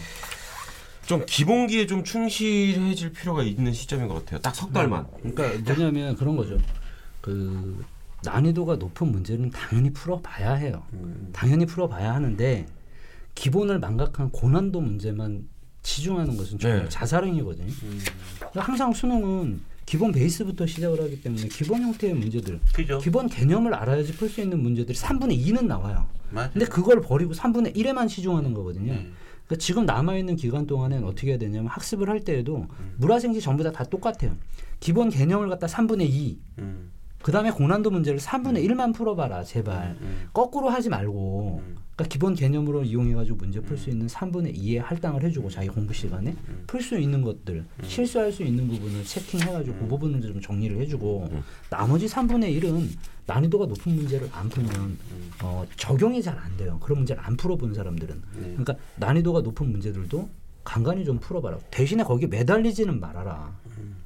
좀 1.06 1.24
기본기에 1.26 1.86
좀 1.86 2.02
충실해질 2.02 3.12
필요가 3.12 3.42
있는 3.42 3.72
시점인 3.72 4.08
것 4.08 4.14
같아요. 4.14 4.40
딱 4.40 4.54
석 4.54 4.72
달만. 4.72 5.06
그러니까 5.22 5.74
뭐냐면 5.74 6.16
그런 6.16 6.36
거죠. 6.36 6.56
그 7.20 7.84
난이도가 8.24 8.76
높은 8.76 9.12
문제는 9.12 9.50
당연히 9.50 9.92
풀어봐야 9.92 10.54
해요. 10.54 10.82
음, 10.94 11.30
당연히 11.32 11.66
풀어봐야 11.66 12.14
하는데 12.14 12.66
기본을 13.34 13.78
망각한 13.78 14.30
고난도 14.30 14.80
문제만 14.80 15.46
치중하는 15.82 16.36
것은 16.36 16.58
정말 16.58 16.82
네. 16.84 16.88
자살행위거든요. 16.88 17.72
음. 17.82 18.00
항상 18.54 18.92
수능은 18.92 19.60
기본 19.86 20.10
베이스부터 20.10 20.66
시작을 20.66 21.00
하기 21.00 21.22
때문에 21.22 21.46
기본 21.48 21.80
형태의 21.82 22.14
문제들, 22.14 22.60
그죠? 22.74 22.98
기본 22.98 23.28
개념을 23.28 23.72
알아야지 23.72 24.12
풀 24.14 24.28
수 24.28 24.40
있는 24.40 24.60
문제들이 24.60 24.98
3분의 24.98 25.40
2는 25.46 25.66
나와요. 25.66 26.06
맞아. 26.30 26.50
근데 26.50 26.66
그걸 26.66 27.00
버리고 27.00 27.32
3분의 27.32 27.76
1에만 27.76 28.08
치중하는 28.08 28.52
거거든요. 28.52 28.92
네. 28.92 29.10
그러니까 29.46 29.56
지금 29.60 29.86
남아 29.86 30.16
있는 30.16 30.34
기간 30.34 30.66
동안엔 30.66 31.04
어떻게 31.04 31.30
해야 31.30 31.38
되냐면 31.38 31.68
학습을 31.68 32.08
할 32.10 32.20
때에도 32.20 32.66
음. 32.80 32.94
물화생지 32.98 33.40
전부 33.40 33.62
다, 33.62 33.70
다 33.70 33.84
똑같아요. 33.84 34.36
기본 34.80 35.08
개념을 35.08 35.48
갖다 35.48 35.68
3분의 35.68 36.10
2, 36.10 36.38
음, 36.58 36.90
그 37.22 37.30
다음에 37.30 37.52
고난도 37.52 37.90
문제를 37.90 38.18
3분의 38.18 38.68
1만 38.68 38.92
풀어봐라, 38.92 39.44
제발. 39.44 39.96
음, 40.00 40.28
거꾸로 40.32 40.68
하지 40.68 40.88
말고. 40.88 41.62
음. 41.96 41.98
그러니까 41.98 42.12
기본 42.12 42.34
개념으로 42.34 42.82
이용해가지고 42.84 43.36
문제 43.38 43.60
풀 43.60 43.76
수 43.78 43.88
있는 43.90 44.06
3분의 44.06 44.54
2의 44.56 44.78
할당을 44.78 45.22
해주고 45.24 45.48
자기 45.48 45.68
공부 45.68 45.94
시간에 45.94 46.36
음. 46.48 46.64
풀수 46.66 46.98
있는 46.98 47.22
것들, 47.22 47.64
실수할 47.84 48.30
수 48.30 48.42
있는 48.42 48.68
부분을 48.68 49.02
체킹해가지고 49.04 49.78
그 49.78 49.86
부분을 49.88 50.20
좀 50.20 50.40
정리를 50.40 50.78
해주고 50.82 51.30
나머지 51.70 52.06
3분의 52.06 52.60
1은 52.62 52.88
난이도가 53.26 53.66
높은 53.66 53.96
문제를 53.96 54.28
안 54.32 54.48
풀면 54.48 54.98
어, 55.42 55.66
적용이 55.76 56.22
잘 56.22 56.36
안 56.38 56.54
돼요. 56.58 56.78
그런 56.82 56.98
문제를 56.98 57.22
안 57.24 57.36
풀어본 57.36 57.74
사람들은. 57.74 58.14
네. 58.34 58.40
그러니까 58.42 58.76
난이도가 58.96 59.40
높은 59.40 59.70
문제들도 59.72 60.28
간간히 60.64 61.04
좀 61.04 61.18
풀어봐라. 61.18 61.58
대신에 61.70 62.02
거기 62.04 62.26
매달리지는 62.26 63.00
말아라. 63.00 63.56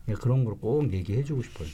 예, 0.08 0.14
그런 0.14 0.44
걸 0.44 0.54
꼭 0.60 0.92
얘기해주고 0.92 1.42
싶어요. 1.42 1.68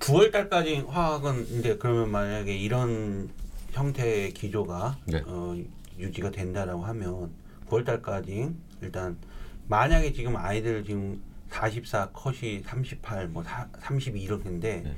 9월 0.00 0.30
달까지 0.32 0.84
화학은 0.86 1.46
이제 1.58 1.76
그러면 1.78 2.10
만약에 2.10 2.54
이런 2.56 3.30
형태의 3.74 4.32
기조가 4.32 4.98
네. 5.06 5.22
어, 5.26 5.56
유지가 5.98 6.30
된다라고 6.30 6.84
하면 6.84 7.32
9월 7.68 7.84
달까지 7.84 8.54
일단 8.80 9.18
만약에 9.66 10.12
지금 10.12 10.36
아이들 10.36 10.84
지금 10.84 11.20
44 11.50 12.10
컷이 12.12 12.62
38, 12.62 13.32
뭐32 13.32 14.20
이렇게인데 14.20 14.82
네. 14.82 14.94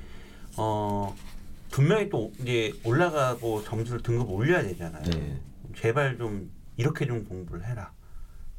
어 0.59 1.15
분명히 1.71 2.09
또 2.09 2.33
이제 2.41 2.73
올라가고 2.85 3.63
점수를 3.65 4.03
등급 4.03 4.31
올려야 4.31 4.63
되잖아요. 4.63 5.03
네. 5.05 5.41
제발 5.77 6.17
좀 6.17 6.51
이렇게 6.77 7.07
좀 7.07 7.25
공부를 7.25 7.67
해라. 7.67 7.93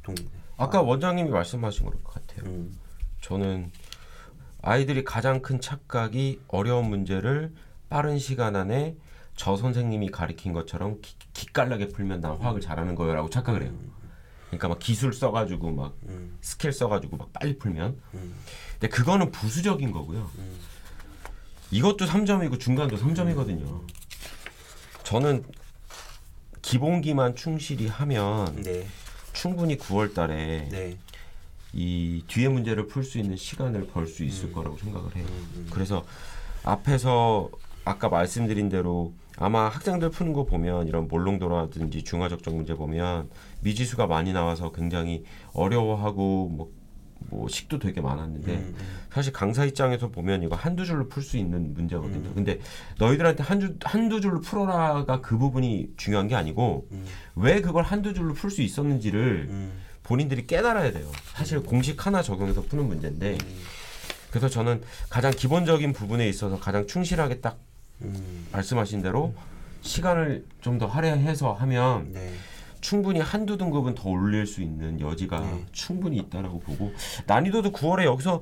좀 0.04 0.16
아까 0.58 0.82
원장님이 0.82 1.30
말씀하신 1.30 1.86
것 1.86 2.04
같아요. 2.04 2.46
음, 2.46 2.76
저는 3.22 3.72
아이들이 4.62 5.04
가장 5.04 5.42
큰 5.42 5.60
착각이 5.62 6.42
어려운 6.48 6.90
문제를 6.90 7.54
빠른 7.90 8.20
시간 8.20 8.56
안에 8.56 8.96
저 9.38 9.56
선생님이 9.56 10.10
가리킨 10.10 10.52
것처럼 10.52 11.00
기, 11.02 11.16
기깔나게 11.34 11.90
풀면 11.90 12.20
난 12.20 12.36
화학을 12.38 12.60
잘하는 12.60 12.96
거요라고 12.96 13.30
착각을 13.30 13.64
해요. 13.64 13.72
그러니까 14.48 14.68
막 14.68 14.80
기술 14.80 15.14
써가지고 15.14 15.72
막 15.72 15.96
음. 16.08 16.38
스킬 16.42 16.74
써가지고 16.74 17.18
막 17.18 17.32
빨리 17.32 17.58
풀면. 17.58 18.02
음. 18.16 18.36
근데 18.74 18.90
그거는 18.90 19.32
부수적인 19.32 19.92
거고요. 19.92 20.30
음. 20.40 20.58
이것도 21.72 22.06
3점이고 22.06 22.60
중간도 22.60 22.98
3점이거든요. 22.98 23.82
저는 25.04 25.44
기본기만 26.62 27.36
충실히 27.36 27.88
하면 27.88 28.56
네. 28.64 28.88
충분히 29.34 29.78
9월 29.78 30.14
달에 30.16 30.68
네. 30.70 30.98
이 31.74 32.24
뒤에 32.28 32.48
문제를 32.50 32.88
풀 32.88 33.04
수 33.04 33.20
있는 33.20 33.38
시간을 33.38 33.88
벌 33.88 34.08
수 34.08 34.24
있을 34.24 34.52
거라고 34.52 34.78
생각을 34.78 35.16
해요. 35.16 35.26
음. 35.30 35.68
그래서 35.70 36.06
앞에서 36.64 37.50
아까 37.86 38.10
말씀드린 38.10 38.70
대로 38.70 39.14
아마 39.40 39.70
학생들 39.70 40.10
푸는 40.10 40.34
거 40.34 40.46
보면 40.46 40.88
이런 40.88 41.08
몰롱도라든지 41.08 42.04
중화적정 42.04 42.56
문제 42.56 42.74
보면 42.74 43.30
미지수가 43.62 44.08
많이 44.08 44.34
나와서 44.34 44.72
굉장히 44.72 45.24
어려워하고 45.54 46.50
뭐, 46.50 46.72
뭐 47.30 47.48
식도 47.48 47.78
되게 47.78 48.02
많았는데 48.02 48.52
음. 48.52 48.76
사실 49.12 49.32
강사 49.32 49.64
입장에서 49.64 50.10
보면 50.10 50.42
이거 50.42 50.56
한두 50.56 50.86
줄로 50.86 51.08
풀 51.08 51.22
수 51.22 51.38
있는 51.38 51.74
문제거든요. 51.76 52.34
근데 52.34 52.60
너희들한테 52.98 53.44
한두 53.44 53.76
한두 53.84 54.22
줄로 54.22 54.42
풀어라가 54.42 55.22
그 55.22 55.38
부분이 55.38 55.94
중요한 55.98 56.28
게 56.28 56.36
아니고 56.36 56.88
음. 56.92 57.06
왜 57.36 57.62
그걸 57.62 57.84
한두 57.84 58.16
줄로 58.16 58.34
풀 58.34 58.50
수 58.50 58.64
있었는지를 58.64 59.48
음. 59.50 59.72
본인들이 60.02 60.48
깨달아야 60.48 60.92
돼요. 60.92 61.12
사실 61.36 61.62
공식 61.62 62.08
하나 62.08 62.24
적용해서 62.24 62.64
푸는 62.64 62.88
문제인데 62.88 63.38
그래서 64.32 64.50
저는 64.50 64.82
가장 65.10 65.32
기본적인 65.32 65.94
부분에 65.94 66.28
있어서 66.28 66.60
가장 66.60 66.88
충실하게 66.88 67.42
딱 67.42 67.60
음. 67.60 67.67
말씀하신 68.52 69.02
대로 69.02 69.34
시간을 69.82 70.46
좀 70.62 70.78
더 70.78 70.86
할애해서 70.86 71.54
하면 71.54 72.12
네. 72.12 72.32
충분히 72.82 73.20
한두 73.20 73.58
등급은 73.58 73.96
더 73.96 74.10
올릴 74.10 74.46
수 74.46 74.62
있는 74.62 75.00
여지가 75.00 75.40
네. 75.40 75.66
충분히 75.72 76.18
있다라고 76.18 76.60
보고 76.60 76.94
난이도도 77.26 77.72
9월에 77.72 78.04
여기서 78.06 78.42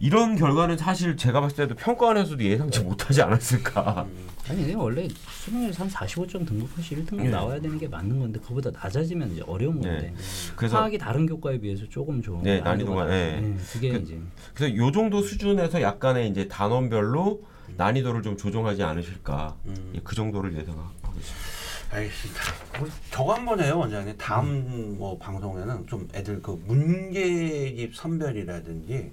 이런 0.00 0.36
결과는 0.36 0.76
사실 0.76 1.16
제가 1.16 1.40
봤을 1.40 1.56
때도 1.56 1.74
평가원에서도 1.74 2.42
예상치 2.42 2.80
못하지 2.80 3.20
않았을까. 3.22 4.06
아니 4.48 4.58
근데 4.60 4.74
원래 4.74 5.06
수능에서 5.44 5.84
한 5.84 5.90
45점 5.90 6.46
등급하시 6.46 6.96
1등급 6.96 7.22
네. 7.22 7.28
나와야 7.30 7.60
되는 7.60 7.78
게 7.78 7.86
맞는 7.88 8.18
건데 8.18 8.40
그보다 8.44 8.70
낮아지면 8.70 9.32
이제 9.32 9.42
어려운 9.46 9.80
네. 9.80 9.88
건데 9.90 10.14
그래서 10.56 10.78
화학이 10.78 10.98
다른 10.98 11.26
교과에 11.26 11.58
비해서 11.58 11.84
조금 11.88 12.22
좋은 12.22 12.42
네, 12.42 12.60
난이도가 12.60 13.04
난이도가. 13.04 13.06
네. 13.06 13.40
네, 13.40 13.56
그게 13.72 13.90
그- 13.90 13.96
이제 13.98 14.20
그래서 14.54 14.76
요 14.76 14.90
정도 14.92 15.20
수준에서 15.22 15.82
약간의 15.82 16.30
이제 16.30 16.48
단원별로 16.48 17.42
난이도를 17.76 18.22
좀 18.22 18.36
조정하지 18.36 18.82
않으실까. 18.82 19.56
음. 19.66 19.92
예, 19.94 20.00
그 20.02 20.14
정도를 20.14 20.56
예상하고 20.56 20.92
있습니다. 21.18 21.58
알겠습니다. 21.90 22.40
우리 22.82 22.90
저거 23.10 23.34
한번 23.34 23.60
해요, 23.60 23.78
원장님. 23.78 24.16
다음 24.18 24.98
뭐 24.98 25.16
방송에는 25.18 25.86
좀 25.86 26.06
애들 26.14 26.42
그 26.42 26.50
문제집 26.66 27.94
선별이라든지 27.94 29.12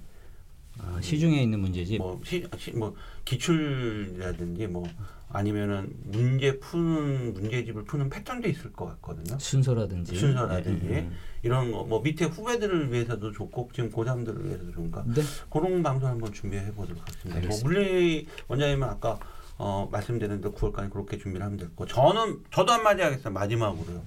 아, 0.78 0.98
시중에 1.00 1.42
있는 1.42 1.60
문제집 1.60 1.98
뭐, 1.98 2.20
시, 2.24 2.46
시, 2.58 2.70
뭐 2.72 2.94
기출이라든지 3.24 4.66
뭐 4.66 4.86
아니면은 5.28 5.92
문제 6.04 6.58
푸는 6.60 7.34
문제집을 7.34 7.84
푸는 7.84 8.08
패턴도 8.10 8.48
있을 8.48 8.72
것 8.72 8.86
같거든요. 8.86 9.38
순서라든지 9.38 10.14
순서라든지 10.16 10.86
네, 10.86 11.10
이런 11.42 11.72
거 11.72 11.82
뭐 11.84 12.00
밑에 12.00 12.24
후배들을 12.26 12.92
위해서도 12.92 13.32
좋고 13.32 13.70
지금 13.74 13.90
고3들을 13.90 14.44
위해서도 14.44 14.72
좋은가 14.72 15.04
네. 15.06 15.22
그런 15.50 15.82
방송 15.82 16.08
한번 16.08 16.32
준비해 16.32 16.64
보도록 16.72 17.02
하겠습니다. 17.02 17.28
뭐 17.28 17.36
알겠습니다. 17.38 17.68
물리 17.68 18.26
원장님은 18.48 18.88
아까 18.88 19.18
어, 19.58 19.88
말씀드린 19.90 20.40
대로 20.40 20.54
9월까지 20.54 20.90
그렇게 20.90 21.18
준비를 21.18 21.44
하면 21.44 21.58
될 21.58 21.74
거. 21.74 21.86
저는 21.86 22.42
저도 22.52 22.72
한마디 22.72 23.02
하겠습니다. 23.02 23.30
마지막으로요. 23.30 24.02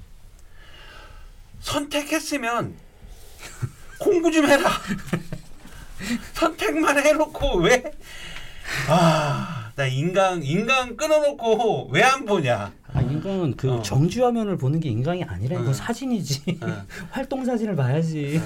선택했으면 1.60 2.73
공부 3.99 4.32
좀 4.32 4.45
해라. 4.45 4.69
선택만 6.34 6.97
해놓고 7.05 7.58
왜? 7.58 7.84
아, 8.88 9.59
나 9.80 9.86
인강 9.88 10.44
인강 10.44 10.98
끊어놓고 10.98 11.88
왜 11.96 12.04
안 12.04 12.26
보냐? 12.26 12.74
아, 12.92 13.00
인간은 13.02 13.56
그 13.56 13.72
어. 13.76 13.82
정지 13.82 14.20
화면을 14.20 14.58
보는 14.58 14.82
게 14.82 14.89
인강이 14.89 15.24
아니라 15.24 15.56
이건 15.56 15.68
응. 15.68 15.74
사진이지 15.74 16.60
응. 16.63 16.86
활동 17.12 17.46
사진을 17.46 17.78
봐야지 17.78 18.42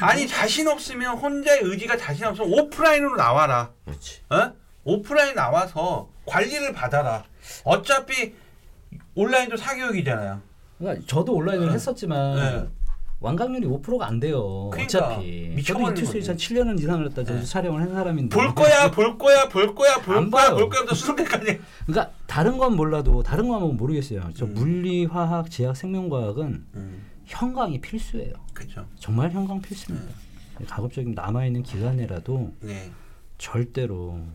아니 0.00 0.26
자신 0.26 0.66
없으면 0.68 1.18
혼자의 1.18 1.60
의지가 1.64 1.98
자신 1.98 2.24
없으면 2.24 2.50
오프라인으로 2.50 3.16
나와라. 3.16 3.72
그렇지. 3.84 4.20
어? 4.30 4.52
오프라인 4.84 5.34
나와서 5.34 6.08
관리를 6.24 6.72
받아라. 6.72 7.24
어차피 7.64 8.32
온라인도 9.14 9.56
사교육이잖아요. 9.58 10.40
그러니까 10.78 11.04
저도 11.06 11.34
온라인을 11.34 11.66
네. 11.68 11.74
했었지만 11.74 12.36
네. 12.36 12.68
완강률이 13.20 13.66
5%가 13.66 14.06
안 14.06 14.20
돼요 14.20 14.70
그러니까, 14.72 14.98
어차피 15.08 15.62
저도 15.64 15.90
이투스 15.90 16.12
거지. 16.20 16.54
7년을 16.54 16.78
이상을 16.80 17.04
했다 17.06 17.24
저도 17.24 17.40
네. 17.40 17.44
촬영을 17.44 17.82
한 17.82 17.92
사람인데 17.92 18.34
볼 18.34 18.54
거야, 18.54 18.90
볼 18.90 19.18
거야, 19.18 19.48
볼 19.48 19.74
거야, 19.74 19.96
볼안 19.98 20.30
거야, 20.30 20.46
봐요. 20.50 20.56
볼 20.56 20.68
거야, 20.68 20.94
수능까지. 20.94 21.58
그러니까 21.86 22.12
다른 22.26 22.58
건 22.58 22.76
몰라도 22.76 23.22
다른 23.24 23.48
과목은 23.48 23.76
모르겠어요 23.76 24.30
저 24.36 24.44
음. 24.44 24.54
물리 24.54 25.04
화학 25.04 25.50
제약 25.50 25.76
생명과학은 25.76 26.64
음, 26.74 27.02
현강이 27.26 27.80
필수예요 27.80 28.34
그렇죠. 28.54 28.86
정말 28.98 29.30
현강 29.32 29.60
필수입니다 29.62 30.14
가급적이면 30.68 31.14
남아 31.14 31.46
있는 31.46 31.62
기간에라도 31.62 32.52
네. 32.60 32.90
절대로 33.38 34.14
네. 34.16 34.26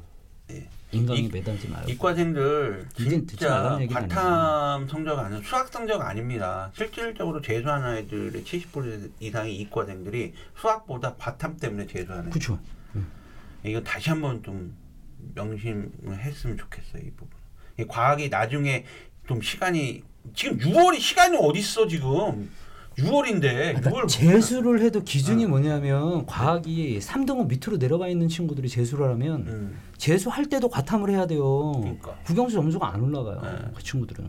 인강에 0.93 1.19
이- 1.19 1.29
매달지 1.29 1.67
말고 1.67 1.89
이과생들 1.91 2.87
진짜 2.95 3.79
과탐 3.91 4.87
성적 4.87 5.17
아니고 5.19 5.41
수학 5.43 5.67
성적 5.69 6.01
아닙니다. 6.01 6.71
실질적으로 6.75 7.41
재수하는 7.41 7.87
아이들의 7.87 8.43
70% 8.43 9.11
이상의 9.19 9.55
이과생들이 9.57 10.33
수학보다 10.59 11.15
과탐 11.17 11.57
때문에 11.57 11.87
재수하는. 11.87 12.29
그렇죠 12.29 12.59
이거 13.65 13.81
다시 13.81 14.09
한번 14.09 14.43
좀 14.43 14.75
명심을 15.35 15.89
했으면 16.19 16.57
좋겠어요 16.57 17.01
이 17.01 17.09
부분. 17.11 17.29
이 17.79 17.85
과학이 17.87 18.29
나중에 18.29 18.85
좀 19.27 19.41
시간이 19.41 20.03
지금 20.35 20.57
6월이 20.57 20.99
시간이 20.99 21.37
어디 21.39 21.59
있어 21.59 21.87
지금 21.87 22.49
6월인데 22.97 23.41
그러니까 23.41 23.89
6월 23.91 24.07
재수를 24.07 24.81
해도 24.81 24.99
어. 24.99 25.01
기준이 25.03 25.45
뭐냐면 25.45 26.25
과학이 26.25 26.99
3등급 26.99 27.47
밑으로 27.47 27.77
내려가 27.79 28.07
있는 28.07 28.27
친구들이 28.27 28.69
재수를 28.69 29.09
하면 29.11 29.47
음, 29.47 29.79
재수할 29.97 30.45
때도 30.47 30.69
과탐을 30.69 31.09
해야 31.09 31.25
돼요. 31.25 31.71
그러니까. 31.79 32.15
국영수 32.25 32.55
점수가 32.55 32.87
안 32.93 33.01
올라가요. 33.01 33.41
네. 33.41 33.71
그 33.75 33.83
친구들은. 33.83 34.25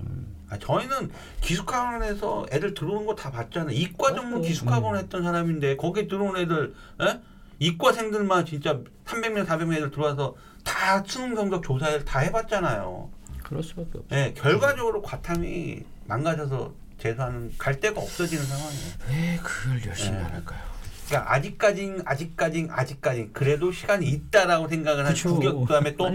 아, 0.50 0.58
저희는 0.58 1.10
기숙학원에서 1.40 2.46
애들 2.52 2.74
들어오는 2.74 3.06
거 3.06 3.14
다 3.14 3.30
봤잖아요. 3.30 3.74
이과 3.76 4.14
전문 4.14 4.30
맞아요. 4.32 4.42
기숙학원 4.42 4.94
음. 4.94 5.00
했던 5.00 5.22
사람인데 5.22 5.76
거기 5.76 6.06
들어온 6.08 6.36
애들 6.36 6.74
에? 7.02 7.20
이과생들만 7.60 8.44
진짜 8.46 8.80
300명 9.04 9.46
400명 9.46 9.74
애들 9.76 9.90
들어와서 9.90 10.34
다 10.64 11.02
수능 11.06 11.34
성적 11.36 11.62
조사를 11.62 12.04
다 12.04 12.18
해봤잖아요. 12.20 13.08
그럴 13.42 13.62
수밖에 13.62 13.98
없죠. 13.98 14.16
예, 14.16 14.32
결과적으로 14.36 15.02
과탐이 15.02 15.80
망가져서 16.06 16.72
재수하는 16.98 17.52
갈 17.58 17.80
데가 17.80 18.00
없어지는 18.00 18.44
상황이에요. 18.44 18.92
왜 19.10 19.36
그걸 19.42 19.86
열심히 19.86 20.18
네. 20.18 20.24
안 20.24 20.32
할까요? 20.32 20.60
그러니까 21.06 21.32
아직까진 21.34 22.02
아직까진 22.04 22.68
아직까진 22.70 23.32
그래도 23.32 23.70
시간이 23.70 24.06
있다라고 24.06 24.68
생각을 24.68 25.04
한 25.04 25.12
그쵸. 25.12 25.34
국영 25.34 25.64
그다음에 25.64 25.96
또. 25.96 26.10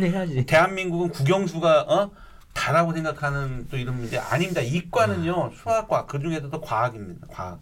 대한민국은 0.45 1.09
국영수가 1.09 1.81
어 1.83 2.11
다라고 2.53 2.93
생각하는 2.93 3.67
또 3.69 3.77
이런 3.77 3.97
문제 3.97 4.17
아닙니다. 4.17 4.61
이과는요 4.61 5.51
수학과 5.61 6.05
그 6.05 6.19
중에서도 6.19 6.59
과학입니다. 6.61 7.27
과학 7.29 7.59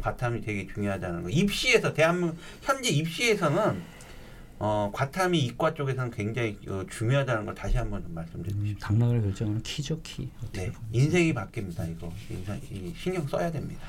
과탐이 0.00 0.40
되게 0.40 0.66
중요하다는 0.66 1.22
거. 1.24 1.28
입시에서 1.28 1.92
대한민국 1.92 2.38
현재 2.62 2.88
입시에서는 2.88 3.82
어 4.58 4.90
과탐이 4.92 5.38
이과 5.40 5.74
쪽에서는 5.74 6.10
굉장히 6.10 6.58
어, 6.68 6.84
중요하다는 6.88 7.44
걸 7.46 7.54
다시 7.54 7.76
한번 7.76 8.02
좀 8.02 8.14
말씀드리고 8.14 8.60
음, 8.60 8.66
싶습니다. 8.66 8.86
당락을 8.88 9.22
결정하는 9.22 9.62
키죠 9.62 10.00
키. 10.02 10.30
네. 10.52 10.72
인생이 10.92 11.34
바뀝니다. 11.34 11.90
이거 11.90 12.12
인상, 12.30 12.58
이 12.70 12.92
신경 12.96 13.26
써야 13.26 13.50
됩니다. 13.50 13.82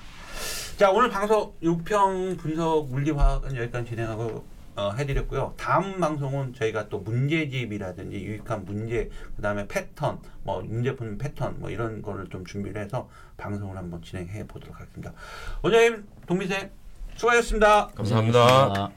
자 0.78 0.91
오늘 0.91 1.10
방송 1.10 1.54
6평 1.62 2.38
분석 2.38 2.89
물리화학은 2.89 3.56
여기까지 3.56 3.89
진행하고 3.89 4.56
어, 4.75 4.91
해드렸고요. 4.91 5.54
다음 5.56 6.01
방송은 6.01 6.54
저희가 6.54 6.89
또 6.89 6.99
문제집이라든지 6.99 8.17
유익한 8.17 8.65
문제, 8.65 9.10
그 9.36 9.41
다음에 9.41 9.65
패턴, 9.67 10.19
뭐 10.43 10.62
문제 10.62 10.93
푸는 10.95 11.17
패턴, 11.17 11.60
뭐 11.60 11.69
이런 11.69 12.01
거를 12.01 12.28
좀 12.28 12.45
준비를 12.45 12.82
해서 12.82 13.10
방송을 13.38 13.78
한번 13.78 14.01
진행해 14.01 14.45
보도록 14.45 14.75
하겠습니다. 14.75 15.13
원장님, 15.62 16.06
동미생 16.28 16.69
수고하셨습니다. 17.15 17.88
감사합니다. 17.95 18.91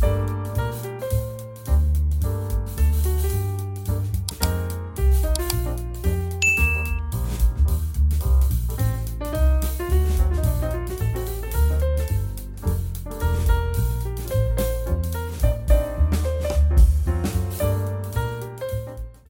고생하셨습니다. 0.00 0.23